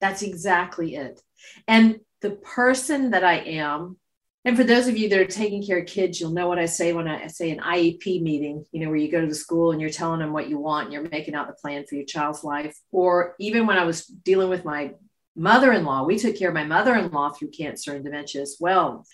[0.00, 1.20] That's exactly it.
[1.66, 3.96] And the person that I am,
[4.44, 6.66] and for those of you that are taking care of kids, you'll know what I
[6.66, 9.72] say when I say an IEP meeting, you know, where you go to the school
[9.72, 12.04] and you're telling them what you want and you're making out the plan for your
[12.04, 12.78] child's life.
[12.90, 14.92] Or even when I was dealing with my
[15.36, 18.40] mother in law, we took care of my mother in law through cancer and dementia
[18.40, 19.04] as well.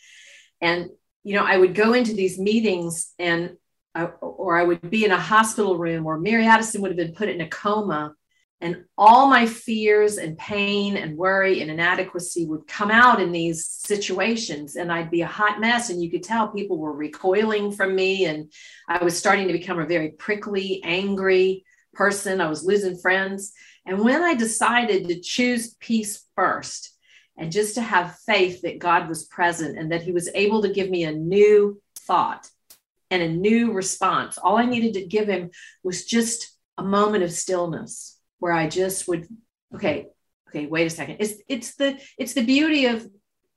[0.61, 0.91] And,
[1.23, 3.57] you know, I would go into these meetings and,
[3.95, 7.15] I, or I would be in a hospital room, or Mary Addison would have been
[7.15, 8.15] put in a coma
[8.61, 13.67] and all my fears and pain and worry and inadequacy would come out in these
[13.67, 14.77] situations.
[14.77, 15.91] And I'd be a hot mess.
[15.91, 18.25] And you could tell people were recoiling from me.
[18.25, 18.51] And
[18.89, 22.41] I was starting to become a very prickly, angry person.
[22.41, 23.53] I was losing friends.
[23.85, 26.91] And when I decided to choose peace first,
[27.37, 30.73] and just to have faith that God was present and that He was able to
[30.73, 32.49] give me a new thought
[33.11, 34.39] and a new response.
[34.39, 35.51] All I needed to give him
[35.83, 38.14] was just a moment of stillness
[38.45, 39.27] where I just would,
[39.75, 40.09] okay,
[40.51, 41.17] okay, wait a second.
[41.19, 43.09] It's it's the it's the beauty of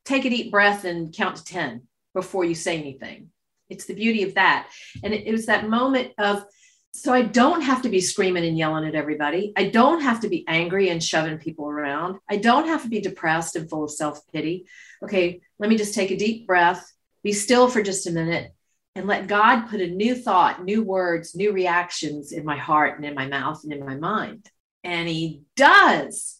[0.05, 1.81] take a deep breath and count to 10
[2.13, 3.27] before you say anything.
[3.69, 4.69] It's the beauty of that.
[5.03, 6.45] And it, it was that moment of
[6.93, 9.51] so I don't have to be screaming and yelling at everybody.
[9.57, 12.19] I don't have to be angry and shoving people around.
[12.29, 14.67] I don't have to be depressed and full of self pity.
[15.03, 16.89] Okay, let me just take a deep breath,
[17.23, 18.53] be still for just a minute,
[18.95, 23.05] and let God put a new thought, new words, new reactions in my heart and
[23.05, 24.49] in my mouth and in my mind.
[24.83, 26.39] And He does.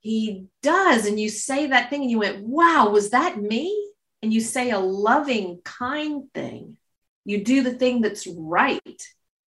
[0.00, 1.06] He does.
[1.06, 3.74] And you say that thing and you went, wow, was that me?
[4.22, 6.76] And you say a loving, kind thing.
[7.24, 9.02] You do the thing that's right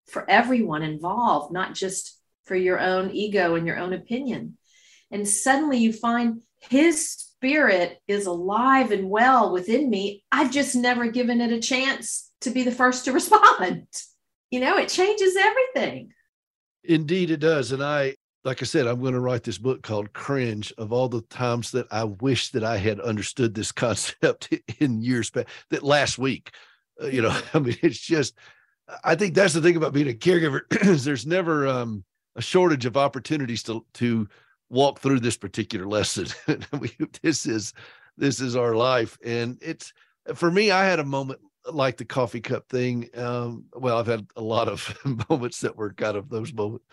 [0.08, 4.58] for everyone involved, not just for your own ego and your own opinion.
[5.12, 10.24] And suddenly you find his spirit is alive and well within me.
[10.32, 13.88] I've just never given it a chance to be the first to respond.
[14.52, 16.14] You know, it changes everything.
[16.84, 17.72] Indeed, it does.
[17.72, 18.16] And I,
[18.46, 21.72] like I said, I'm going to write this book called Cringe of all the times
[21.72, 26.52] that I wish that I had understood this concept in years back, that last week.
[27.02, 28.36] Uh, you know, I mean, it's just
[29.04, 32.04] I think that's the thing about being a caregiver is there's never um,
[32.36, 34.28] a shortage of opportunities to to
[34.70, 36.28] walk through this particular lesson.
[37.22, 37.74] this is
[38.18, 39.91] this is our life, and it's
[40.36, 40.72] for me.
[40.72, 41.39] I had a moment
[41.72, 43.10] like the coffee cup thing.
[43.16, 44.96] Um, well, I've had a lot of
[45.30, 46.86] moments that were kind of those moments,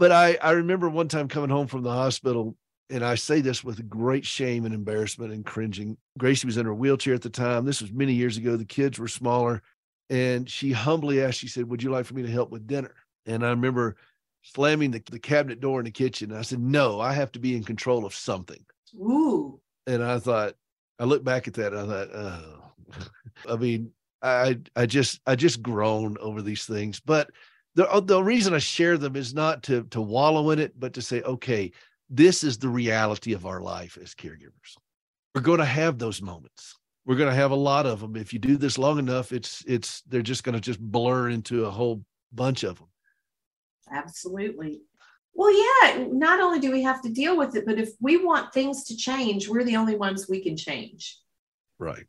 [0.00, 2.56] but I I remember one time coming home from the hospital.
[2.92, 5.96] And I say this with great shame and embarrassment and cringing.
[6.18, 7.64] Gracie was in her wheelchair at the time.
[7.64, 8.56] This was many years ago.
[8.56, 9.62] The kids were smaller
[10.10, 12.92] and she humbly asked, she said, Would you like for me to help with dinner?
[13.26, 13.96] And I remember
[14.42, 16.32] slamming the, the cabinet door in the kitchen.
[16.32, 18.64] I said, No, I have to be in control of something.
[18.96, 19.60] Ooh.
[19.86, 20.54] And I thought,
[20.98, 22.72] I look back at that, I thought, oh,
[23.48, 27.00] I mean, I I just I just groan over these things.
[27.00, 27.30] But
[27.74, 30.94] the uh, the reason I share them is not to to wallow in it, but
[30.94, 31.72] to say, okay,
[32.08, 34.76] this is the reality of our life as caregivers.
[35.34, 36.76] We're going to have those moments.
[37.06, 39.64] We're going to have a lot of them if you do this long enough it's
[39.66, 42.88] it's they're just going to just blur into a whole bunch of them
[43.90, 44.82] absolutely.
[45.34, 48.52] Well yeah not only do we have to deal with it but if we want
[48.52, 51.18] things to change we're the only ones we can change.
[51.78, 52.06] Right.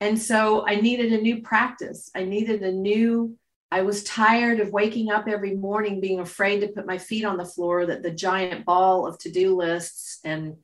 [0.00, 2.10] And so i needed a new practice.
[2.14, 3.36] I needed a new
[3.74, 7.36] i was tired of waking up every morning being afraid to put my feet on
[7.36, 10.56] the floor that the giant ball of to-do lists and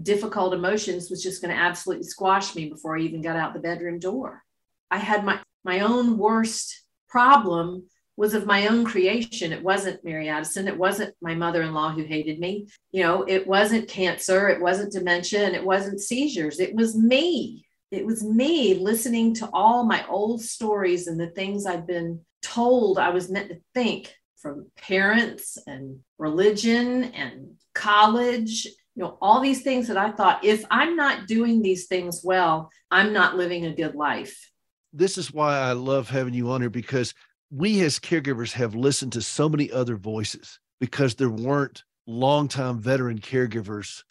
[0.00, 3.60] difficult emotions was just going to absolutely squash me before I even got out the
[3.60, 4.42] bedroom door.
[4.90, 7.84] I had my my own worst problem
[8.16, 9.52] was of my own creation.
[9.52, 10.68] It wasn't Mary Addison.
[10.68, 12.68] It wasn't my mother-in-law who hated me.
[12.90, 14.48] You know, it wasn't cancer.
[14.48, 15.44] It wasn't dementia.
[15.44, 16.60] And it wasn't seizures.
[16.60, 17.64] It was me.
[17.90, 22.98] It was me listening to all my old stories and the things I'd been told
[22.98, 29.62] I was meant to think from parents and religion and college you know all these
[29.62, 33.74] things that i thought if i'm not doing these things well i'm not living a
[33.74, 34.50] good life.
[34.92, 37.14] This is why i love having you on here because
[37.50, 43.18] we as caregivers have listened to so many other voices because there weren't longtime veteran
[43.18, 44.02] caregivers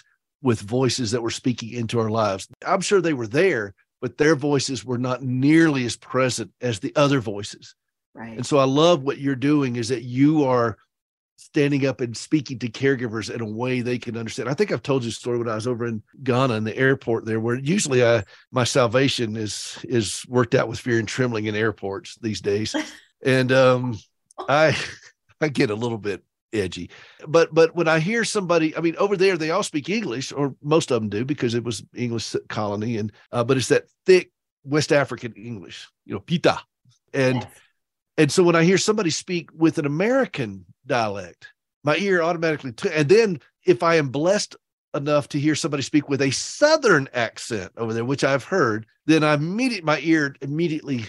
[0.42, 2.48] with voices that were speaking into our lives.
[2.66, 6.94] I'm sure they were there but their voices were not nearly as present as the
[6.96, 7.76] other voices
[8.14, 10.78] right and so i love what you're doing is that you are
[11.42, 14.48] standing up and speaking to caregivers in a way they can understand.
[14.48, 16.78] I think I've told you a story when I was over in Ghana in the
[16.78, 21.48] airport there, where usually I, my salvation is is worked out with fear and trembling
[21.48, 22.76] in airports these days,
[23.26, 24.00] and um,
[24.38, 24.78] I
[25.42, 26.92] I get a little bit edgy,
[27.28, 30.56] but but when I hear somebody, I mean, over there they all speak English, or
[30.62, 34.32] most of them do because it was English colony, and uh, but it's that thick
[34.64, 36.60] West African English, you know, pita,
[37.14, 37.38] and.
[37.38, 37.48] Yes.
[38.22, 41.48] And so when I hear somebody speak with an American dialect.
[41.84, 44.56] My ear automatically, t- and then if I am blessed
[44.94, 49.24] enough to hear somebody speak with a Southern accent over there, which I've heard, then
[49.24, 51.06] I immediately my ear immediately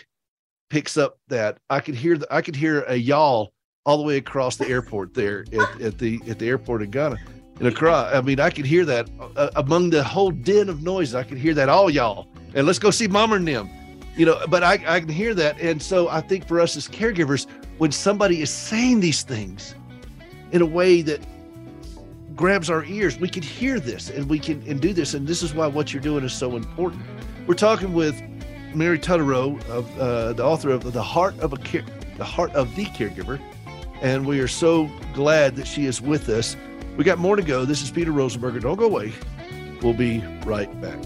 [0.71, 3.53] picks up that I could hear the, I could hear a y'all
[3.85, 7.19] all the way across the airport there at, at the at the airport in Ghana.
[7.59, 11.15] And across, I mean, I could hear that uh, among the whole din of noise.
[11.15, 13.69] I could hear that all y'all, and let's go see Mama and them,
[14.17, 14.39] you know.
[14.49, 17.47] But I I can hear that, and so I think for us as caregivers,
[17.79, 19.75] when somebody is saying these things
[20.53, 21.21] in a way that
[22.35, 25.15] grabs our ears, we can hear this and we can and do this.
[25.15, 27.03] And this is why what you're doing is so important.
[27.47, 28.21] We're talking with
[28.75, 31.85] Mary Tutterow, of uh, the author of the Heart of a Care,
[32.17, 33.41] the Heart of the Caregiver,
[34.01, 36.57] and we are so glad that she is with us.
[36.97, 37.65] We got more to go.
[37.65, 38.61] This is Peter Rosenberger.
[38.61, 39.13] Don't go away.
[39.83, 40.99] We'll be right back.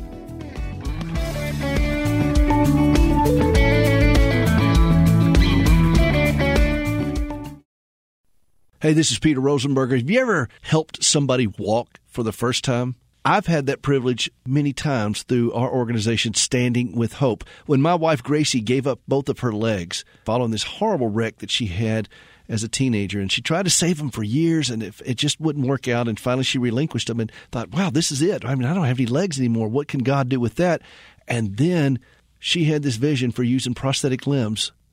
[8.79, 9.97] Hey, this is Peter Rosenberger.
[9.97, 12.97] Have you ever helped somebody walk for the first time?
[13.25, 17.43] I've had that privilege many times through our organization, Standing with Hope.
[17.65, 21.51] When my wife Gracie gave up both of her legs following this horrible wreck that
[21.51, 22.11] she had
[22.51, 25.41] as a teenager, and she tried to save them for years, and it, it just
[25.41, 26.07] wouldn't work out.
[26.07, 28.45] And finally, she relinquished them and thought, "Wow, this is it.
[28.45, 29.69] I mean, I don't have any legs anymore.
[29.69, 30.83] What can God do with that?"
[31.27, 31.99] And then
[32.39, 34.73] she had this vision for using prosthetic limbs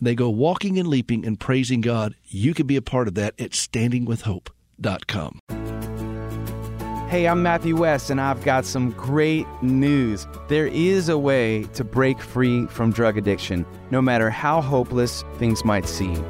[0.00, 2.14] they go walking and leaping and praising God.
[2.24, 5.40] You can be a part of that at standingwithhope.com.
[7.08, 10.26] Hey, I'm Matthew West, and I've got some great news.
[10.48, 15.64] There is a way to break free from drug addiction, no matter how hopeless things
[15.64, 16.24] might seem.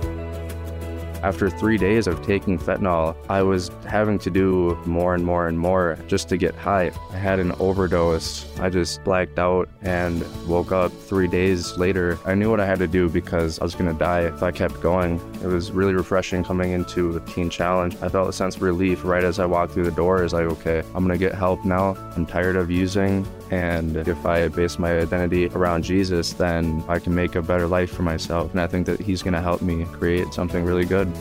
[1.24, 5.58] After three days of taking fentanyl, I was having to do more and more and
[5.58, 6.92] more just to get high.
[7.12, 8.44] I had an overdose.
[8.60, 12.18] I just blacked out and woke up three days later.
[12.26, 14.50] I knew what I had to do because I was going to die if I
[14.50, 15.18] kept going.
[15.42, 17.96] It was really refreshing coming into the Teen Challenge.
[18.02, 20.24] I felt a sense of relief right as I walked through the door.
[20.24, 21.96] Is like, okay, I'm going to get help now.
[22.16, 23.26] I'm tired of using.
[23.50, 27.92] And if I base my identity around Jesus, then I can make a better life
[27.92, 28.50] for myself.
[28.52, 31.12] And I think that He's going to help me create something really good.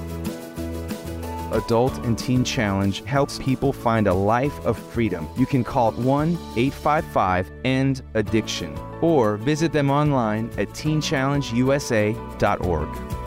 [1.53, 5.29] Adult and Teen Challenge helps people find a life of freedom.
[5.37, 13.22] You can call 1 855 END ADDICTION or visit them online at teenchallengeusa.org.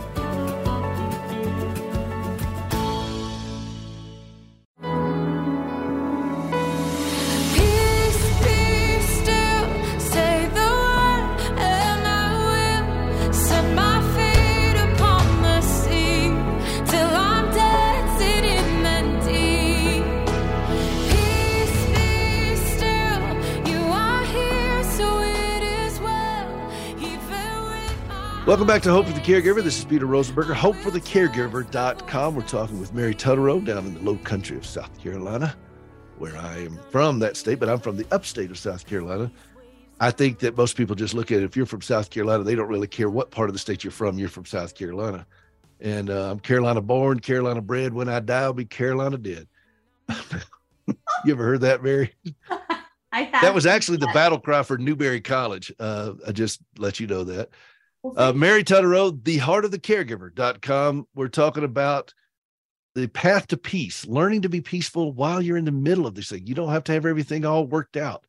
[28.47, 29.61] Welcome back to Hope for the Caregiver.
[29.61, 32.37] This is Peter Rosenberger, hopeforthecaregiver.com.
[32.37, 35.57] We're talking with Mary Tutterow down in the low country of South Carolina,
[36.19, 39.33] where I am from that state, but I'm from the upstate of South Carolina.
[39.99, 41.43] I think that most people just look at it.
[41.43, 43.91] If you're from South Carolina, they don't really care what part of the state you're
[43.91, 44.17] from.
[44.17, 45.27] You're from South Carolina.
[45.81, 47.95] And uh, I'm Carolina born, Carolina bred.
[47.95, 49.49] When I die, I'll be Carolina dead.
[50.87, 52.15] you ever heard that, Mary?
[53.11, 53.43] I have.
[53.43, 55.73] That was actually the battle cry for Newberry College.
[55.81, 57.51] Uh, I just let you know that.
[58.17, 61.07] Uh, Mary Tutterow, the heart of the caregiver.com.
[61.15, 62.13] We're talking about
[62.95, 66.31] the path to peace, learning to be peaceful while you're in the middle of this
[66.31, 66.47] thing.
[66.47, 68.25] You don't have to have everything all worked out.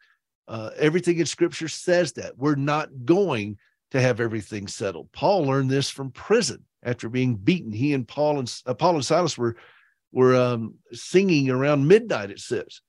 [0.47, 3.57] Uh, everything in scripture says that we're not going
[3.91, 5.11] to have everything settled.
[5.11, 7.71] Paul learned this from prison after being beaten.
[7.71, 9.55] He and Paul and uh, Paul and Silas were
[10.11, 12.31] were um, singing around midnight.
[12.31, 12.81] It says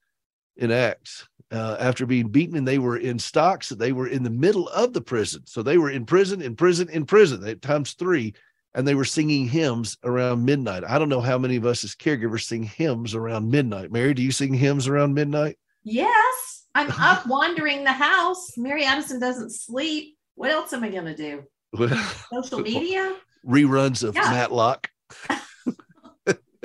[0.57, 3.68] in Acts uh, after being beaten, and they were in stocks.
[3.70, 6.88] They were in the middle of the prison, so they were in prison, in prison,
[6.90, 7.40] in prison.
[7.40, 8.34] They, times three,
[8.74, 10.84] and they were singing hymns around midnight.
[10.86, 13.90] I don't know how many of us as caregivers sing hymns around midnight.
[13.90, 15.59] Mary, do you sing hymns around midnight?
[15.84, 18.57] Yes, I'm up wandering the house.
[18.59, 20.16] Mary Addison doesn't sleep.
[20.34, 21.44] What else am I going to do?
[22.32, 23.14] Social media?
[23.46, 24.30] Reruns of Yeah.
[24.30, 24.88] Matlock.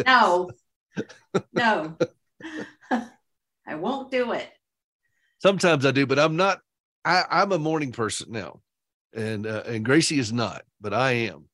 [0.05, 0.49] No,
[1.53, 1.95] no,
[2.91, 4.49] I won't do it.
[5.43, 6.61] Sometimes I do, but I'm not.
[7.03, 8.61] I, I'm a morning person now,
[9.13, 11.49] and uh, and Gracie is not, but I am.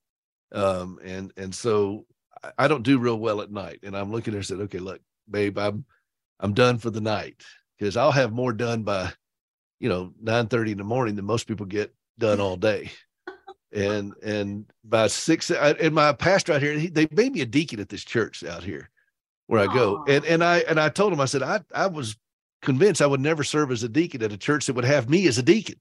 [0.52, 2.06] Um, and and so
[2.60, 3.80] I- don't do real well at night.
[3.82, 5.86] And I'm looking at her and said, okay, look, babe, I'm
[6.40, 7.44] I'm done for the night
[7.80, 9.12] because I'll have more done by,
[9.80, 12.92] you know, nine thirty in the morning than most people get done all day.
[13.74, 17.46] and and by six, I, and my pastor out here, he, they made me a
[17.48, 18.88] deacon at this church out here
[19.48, 20.06] where I go.
[20.08, 22.16] And and I and I told him, I said, I I was
[22.62, 25.28] convinced I would never serve as a deacon at a church that would have me
[25.28, 25.76] as a deacon.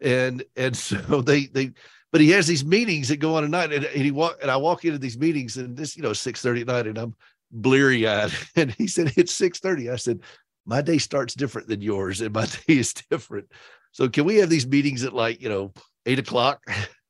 [0.00, 1.72] And and so they they
[2.12, 4.50] but he has these meetings that go on at night and, and he walk and
[4.50, 7.14] I walk into these meetings and this, you know, 6 30 at night and I'm
[7.50, 8.30] bleary eyed.
[8.56, 9.90] And he said, It's 6 30.
[9.90, 10.20] I said,
[10.66, 13.50] My day starts different than yours, and my day is different.
[13.92, 15.72] So can we have these meetings at like, you know,
[16.06, 16.62] eight o'clock?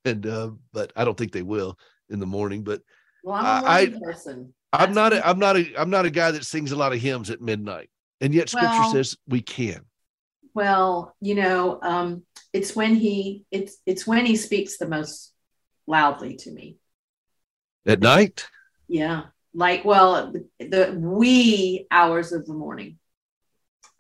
[0.07, 1.79] And uh, but I don't think they will
[2.11, 2.63] in the morning.
[2.63, 2.83] But
[3.23, 4.53] Well, I'm a I- person.
[4.75, 7.01] I'm not a, I'm not a I'm not a guy that sings a lot of
[7.01, 7.89] hymns at midnight.
[8.21, 9.85] And yet scripture Well- says we can.
[10.55, 15.33] Well, you know, um, it's when he it's it's when he speaks the most
[15.89, 16.77] loudly to me.
[17.85, 18.47] At night?
[18.87, 22.99] Yeah, like well the wee hours of the morning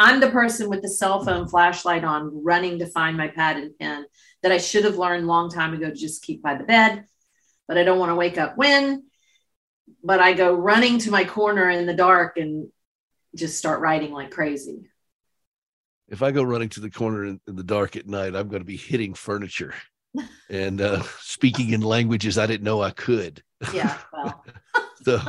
[0.00, 3.78] i'm the person with the cell phone flashlight on running to find my pad and
[3.78, 4.04] pen
[4.42, 7.04] that i should have learned long time ago to just keep by the bed
[7.68, 9.04] but i don't want to wake up when
[10.02, 12.68] but i go running to my corner in the dark and
[13.34, 14.90] just start writing like crazy
[16.08, 18.60] if I go running to the corner in, in the dark at night, I'm going
[18.60, 19.74] to be hitting furniture
[20.50, 23.42] and uh, speaking in languages I didn't know I could.
[23.72, 23.96] Yeah.
[24.12, 24.44] Well.
[25.02, 25.20] so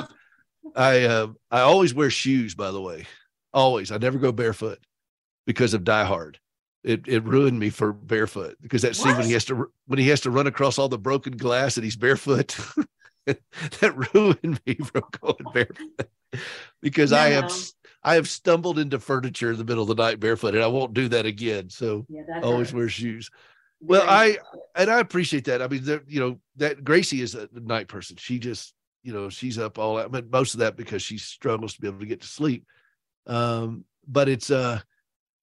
[0.76, 3.06] I uh, I always wear shoes, by the way.
[3.54, 3.92] Always.
[3.92, 4.80] I never go barefoot
[5.46, 6.40] because of Die Hard.
[6.84, 10.08] It it ruined me for barefoot because that scene when he has to when he
[10.10, 12.58] has to run across all the broken glass and he's barefoot.
[13.26, 16.10] that ruined me from going barefoot
[16.82, 17.52] because I have
[18.06, 20.94] I have stumbled into furniture in the middle of the night barefoot, and I won't
[20.94, 21.72] do that again.
[21.72, 23.32] So yeah, always wear shoes.
[23.82, 24.38] Well, I
[24.76, 25.64] and I appreciate that.
[25.64, 28.16] I mean, you know that Gracie is a night person.
[28.18, 29.98] She just, you know, she's up all.
[29.98, 32.68] I mean, most of that because she struggles to be able to get to sleep.
[33.26, 34.82] Um, but it's uh,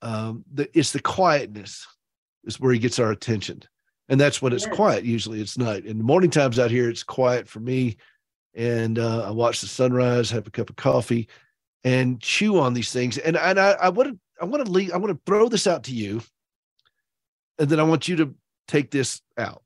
[0.01, 1.85] um, the it's the quietness
[2.45, 3.63] is where he gets our attention,
[4.09, 5.05] and that's when it's quiet.
[5.05, 5.85] Usually, it's night.
[5.85, 7.97] In the morning times out here, it's quiet for me,
[8.55, 11.29] and uh, I watch the sunrise, have a cup of coffee,
[11.85, 13.19] and chew on these things.
[13.19, 14.93] And and I, I want to I want to leave.
[14.93, 16.23] I want to throw this out to you
[17.59, 18.35] and then I want you to
[18.69, 19.63] take this out.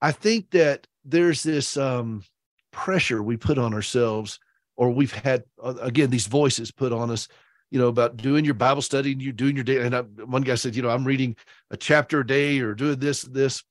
[0.00, 2.24] I think that there's this um,
[2.72, 4.38] pressure we put on ourselves,
[4.76, 7.28] or we've had uh, again these voices put on us,
[7.70, 9.82] you know, about doing your Bible study and you doing your day.
[9.82, 11.36] And I, one guy said, you know, I'm reading
[11.70, 13.62] a chapter a day or doing this, this.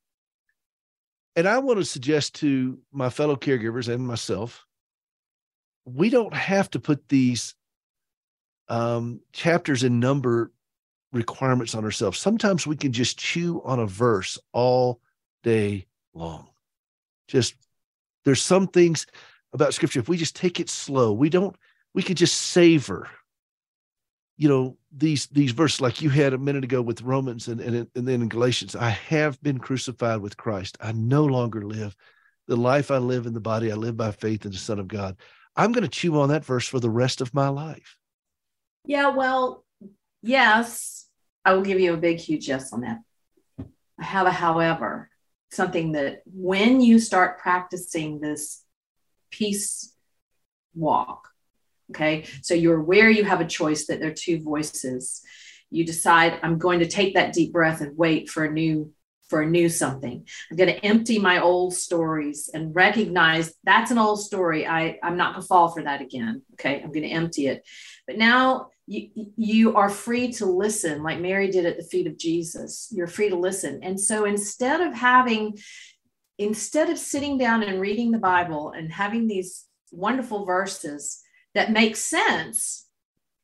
[1.36, 4.66] And I want to suggest to my fellow caregivers and myself,
[5.86, 7.56] we don't have to put these
[8.70, 10.52] um, chapters in number
[11.12, 12.20] requirements on ourselves.
[12.20, 15.00] Sometimes we can just chew on a verse all
[15.44, 16.48] day long.
[17.28, 17.56] Just
[18.26, 19.06] there's some things
[19.54, 20.00] about scripture.
[20.00, 21.56] If we just take it slow, we don't,
[21.94, 23.08] we can just savor,
[24.38, 27.88] you know, these these verses like you had a minute ago with Romans and, and,
[27.96, 28.76] and then in Galatians.
[28.76, 30.78] I have been crucified with Christ.
[30.82, 31.96] I no longer live.
[32.48, 34.88] The life I live in the body, I live by faith in the Son of
[34.88, 35.16] God.
[35.56, 37.98] I'm going to chew on that verse for the rest of my life.
[38.86, 39.64] Yeah, well,
[40.22, 41.08] yes,
[41.46, 43.00] I will give you a big, huge yes on that.
[44.00, 45.10] I have a however,
[45.52, 48.64] something that when you start practicing this
[49.30, 49.94] peace
[50.74, 51.30] walk,
[51.92, 55.22] okay, so you're aware you have a choice that there are two voices.
[55.70, 58.92] You decide, I'm going to take that deep breath and wait for a new
[59.34, 60.28] for a new something.
[60.52, 64.68] I'm going to empty my old stories and recognize that's an old story.
[64.68, 66.44] I, I'm not going to fall for that again.
[66.54, 66.76] Okay.
[66.76, 67.66] I'm going to empty it.
[68.06, 72.16] But now you, you are free to listen like Mary did at the feet of
[72.16, 72.90] Jesus.
[72.92, 73.80] You're free to listen.
[73.82, 75.58] And so instead of having,
[76.38, 81.24] instead of sitting down and reading the Bible and having these wonderful verses
[81.56, 82.86] that make sense,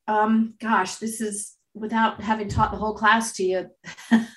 [0.08, 3.72] um, gosh, this is without having taught the whole class to you.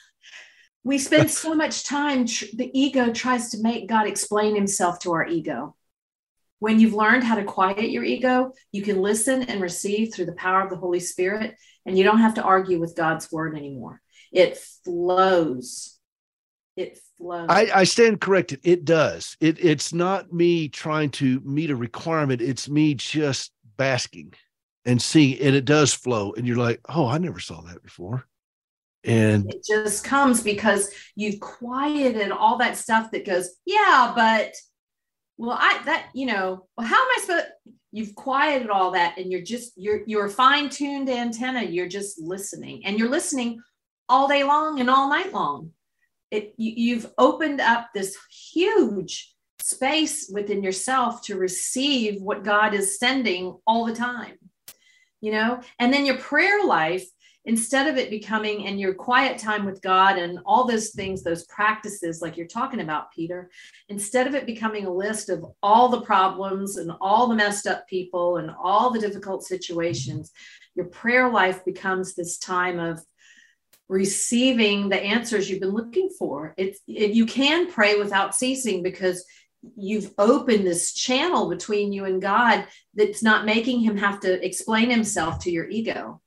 [0.85, 5.13] we spend so much time, tr- the ego tries to make God explain himself to
[5.13, 5.77] our ego.
[6.59, 10.33] When you've learned how to quiet your ego, you can listen and receive through the
[10.33, 11.57] power of the Holy Spirit,
[11.87, 14.01] and you don't have to argue with God's word anymore.
[14.33, 15.99] It flows.
[16.77, 17.49] It flows.
[17.51, 18.61] I, I stand corrected.
[18.63, 19.37] It does.
[19.41, 24.33] It, it's not me trying to meet a requirement, it's me just basking
[24.85, 26.33] and seeing, and it does flow.
[26.33, 28.27] And you're like, oh, I never saw that before
[29.05, 34.55] and it just comes because you've quieted all that stuff that goes yeah but
[35.39, 37.47] well i that you know well how am i supposed
[37.93, 42.85] you've quieted all that and you're just you're you're fine-tuned antenna you're just listening.
[42.85, 43.63] And you're listening
[44.09, 45.71] all day long and all night long.
[46.31, 48.17] It you, you've opened up this
[48.53, 54.39] huge space within yourself to receive what god is sending all the time
[55.23, 55.61] you know?
[55.79, 57.07] And then your prayer life
[57.45, 61.45] instead of it becoming and your quiet time with God and all those things, those
[61.47, 63.51] practices, like you're talking about, Peter,
[63.89, 67.87] instead of it becoming a list of all the problems and all the messed up
[67.89, 70.31] people and all the difficult situations,
[70.75, 73.05] your prayer life becomes this time of
[73.89, 76.55] receiving the answers you've been looking for.
[76.57, 79.25] It's it, you can pray without ceasing because
[79.77, 84.91] you've opened this channel between you and God that's not making him have to explain
[84.91, 86.21] himself to your ego.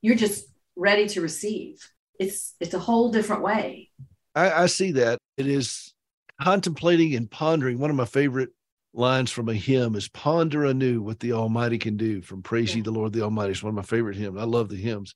[0.00, 0.46] You're just
[0.78, 1.90] ready to receive.
[2.18, 3.90] It's it's a whole different way.
[4.34, 5.18] I, I see that.
[5.36, 5.92] It is
[6.40, 7.78] contemplating and pondering.
[7.78, 8.50] One of my favorite
[8.94, 12.76] lines from a hymn is ponder anew what the Almighty can do from Praise yeah.
[12.76, 13.52] Ye the Lord the Almighty.
[13.52, 14.38] It's one of my favorite hymns.
[14.38, 15.14] I love the hymns.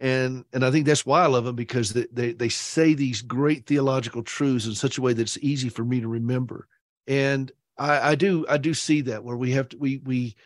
[0.00, 3.22] And and I think that's why I love them because they, they they say these
[3.22, 6.66] great theological truths in such a way that it's easy for me to remember.
[7.06, 10.36] And I, I do I do see that where we have to we we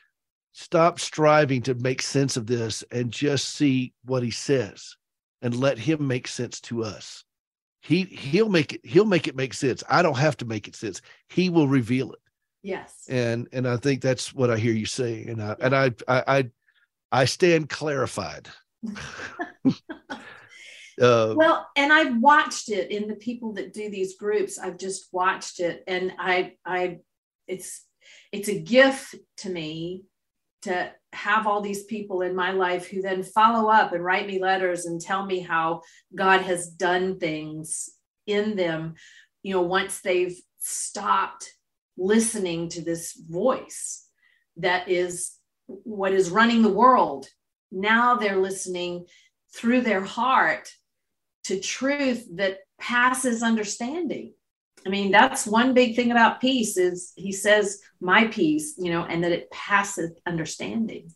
[0.54, 4.96] stop striving to make sense of this and just see what he says
[5.42, 7.24] and let him make sense to us.
[7.82, 9.82] He he'll make it he'll make it make sense.
[9.90, 11.02] I don't have to make it sense.
[11.28, 12.20] He will reveal it.
[12.62, 13.04] Yes.
[13.08, 15.28] And and I think that's what I hear you saying.
[15.28, 16.50] And I and I I I,
[17.12, 18.48] I stand clarified.
[18.86, 19.74] Uh,
[21.36, 24.58] well, and I've watched it in the people that do these groups.
[24.58, 26.98] I've just watched it, and I, I,
[27.46, 27.84] it's,
[28.32, 30.04] it's a gift to me
[30.64, 34.40] to have all these people in my life who then follow up and write me
[34.40, 35.82] letters and tell me how
[36.14, 37.90] God has done things
[38.26, 38.94] in them.
[39.42, 41.50] You know, once they've stopped
[41.96, 44.08] listening to this voice
[44.56, 45.36] that is
[45.66, 47.26] what is running the world.
[47.70, 49.06] Now they're listening
[49.54, 50.70] through their heart
[51.44, 54.34] to truth that passes understanding.
[54.86, 59.04] I mean, that's one big thing about peace is he says, my peace, you know,
[59.04, 61.12] and that it passeth understanding.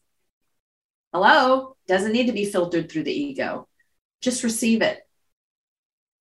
[1.12, 3.69] Hello, doesn't need to be filtered through the ego.
[4.23, 5.01] Just receive it.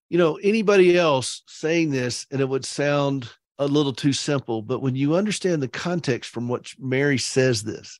[0.10, 3.30] You know, anybody else saying this, and it would sound
[3.60, 8.00] a little too simple, but when you understand the context from which Mary says this,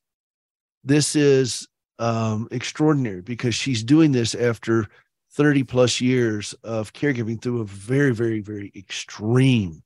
[0.84, 1.68] this is
[1.98, 4.88] um, extraordinary because she's doing this after
[5.32, 9.82] 30 plus years of caregiving through a very, very, very extreme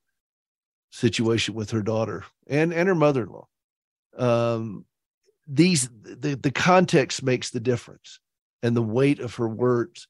[0.90, 3.48] situation with her daughter and, and her mother in law.
[4.16, 4.84] Um,
[5.46, 8.20] these, the, the context makes the difference
[8.62, 10.06] and the weight of her words.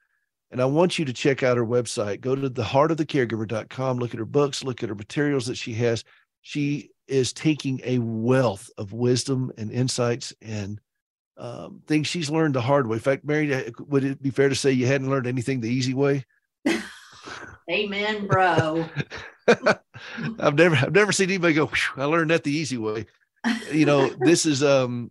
[0.51, 2.21] And I want you to check out her website.
[2.21, 6.05] Go to theheartofthecaregiver.com, look at her books, look at her materials that she has.
[6.43, 10.81] She is taking a wealth of wisdom and insights and
[11.43, 12.95] um, things she's learned the hard way.
[12.95, 15.93] In fact, Mary, would it be fair to say you hadn't learned anything the easy
[15.93, 16.25] way?
[17.71, 18.87] Amen, bro.
[20.39, 21.69] I've never, I've never seen anybody go.
[21.97, 23.07] I learned that the easy way.
[23.73, 25.11] You know, this is um,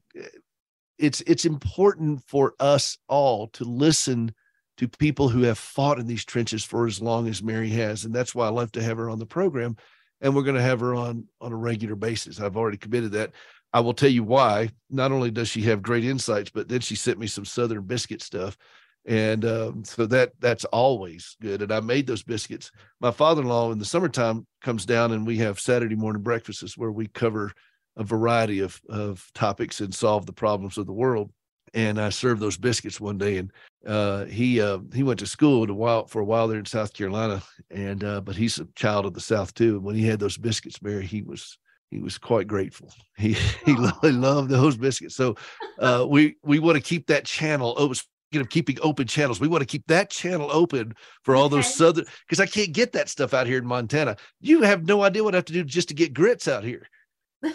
[0.98, 4.34] it's it's important for us all to listen
[4.78, 8.16] to people who have fought in these trenches for as long as Mary has, and
[8.16, 9.76] that's why I love to have her on the program,
[10.22, 12.40] and we're going to have her on on a regular basis.
[12.40, 13.32] I've already committed that.
[13.74, 14.70] I will tell you why.
[14.90, 18.22] Not only does she have great insights, but then she sent me some Southern biscuit
[18.22, 18.58] stuff,
[19.06, 21.62] and um, so that that's always good.
[21.62, 22.72] And I made those biscuits.
[23.00, 27.08] My father-in-law in the summertime comes down, and we have Saturday morning breakfasts where we
[27.08, 27.52] cover
[27.98, 31.32] a variety of of topics and solve the problems of the world.
[31.74, 33.52] And I served those biscuits one day, and
[33.88, 36.94] uh, he uh, he went to school a while for a while there in South
[36.94, 39.78] Carolina, and uh, but he's a child of the South too.
[39.78, 41.58] And when he had those biscuits, Mary, he was
[41.92, 42.92] he was quite grateful.
[43.18, 43.34] He
[43.66, 45.16] he loved those biscuits.
[45.16, 45.36] So
[45.78, 47.96] uh, we we want to keep that channel open.
[47.96, 51.58] Speaking of keeping open channels, we want to keep that channel open for all okay.
[51.58, 54.16] those southern because I can't get that stuff out here in Montana.
[54.40, 56.88] You have no idea what I have to do just to get grits out here.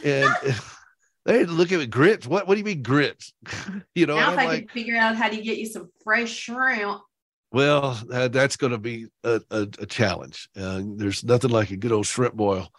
[0.05, 0.31] And
[1.25, 2.27] they look at grits.
[2.27, 3.33] What what do you mean grits?
[3.95, 6.31] you know, now if I like, could figure out how to get you some fresh
[6.31, 7.01] shrimp.
[7.53, 10.49] Well, uh, that's going to be a, a, a challenge.
[10.55, 12.71] Uh, there's nothing like a good old shrimp boil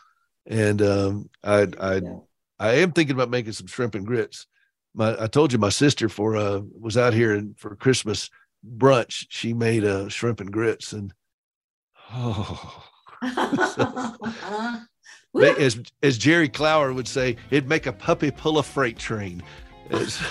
[0.48, 2.18] and um, I I yeah.
[2.60, 4.48] I am thinking about making some shrimp and grits.
[4.94, 8.30] My I told you my sister for uh was out here and for Christmas
[8.78, 11.14] brunch she made uh shrimp and grits and
[12.14, 12.88] oh
[13.36, 14.16] so,
[15.36, 19.42] as as Jerry Clower would say it'd make a puppy pull a freight train.
[20.08, 20.26] so,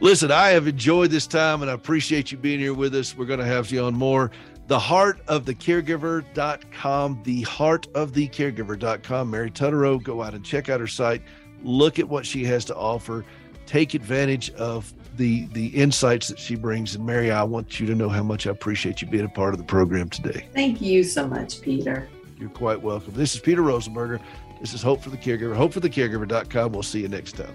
[0.00, 3.16] listen, I have enjoyed this time and I appreciate you being here with us.
[3.16, 4.30] We're going to have you on more
[4.66, 10.44] the heart of the caregiver.com the heart of the caregiver.com mary Tutterow, go out and
[10.44, 11.22] check out her site.
[11.62, 13.24] Look at what she has to offer.
[13.66, 16.94] Take advantage of the the insights that she brings.
[16.94, 19.54] And mary i want you to know how much i appreciate you being a part
[19.54, 20.48] of the program today.
[20.52, 22.08] Thank you so much peter.
[22.38, 23.14] You're quite welcome.
[23.14, 24.20] This is peter rosenberger.
[24.60, 25.54] This is hope for the caregiver.
[25.54, 27.54] Hope for the caregiver.com we'll see you next time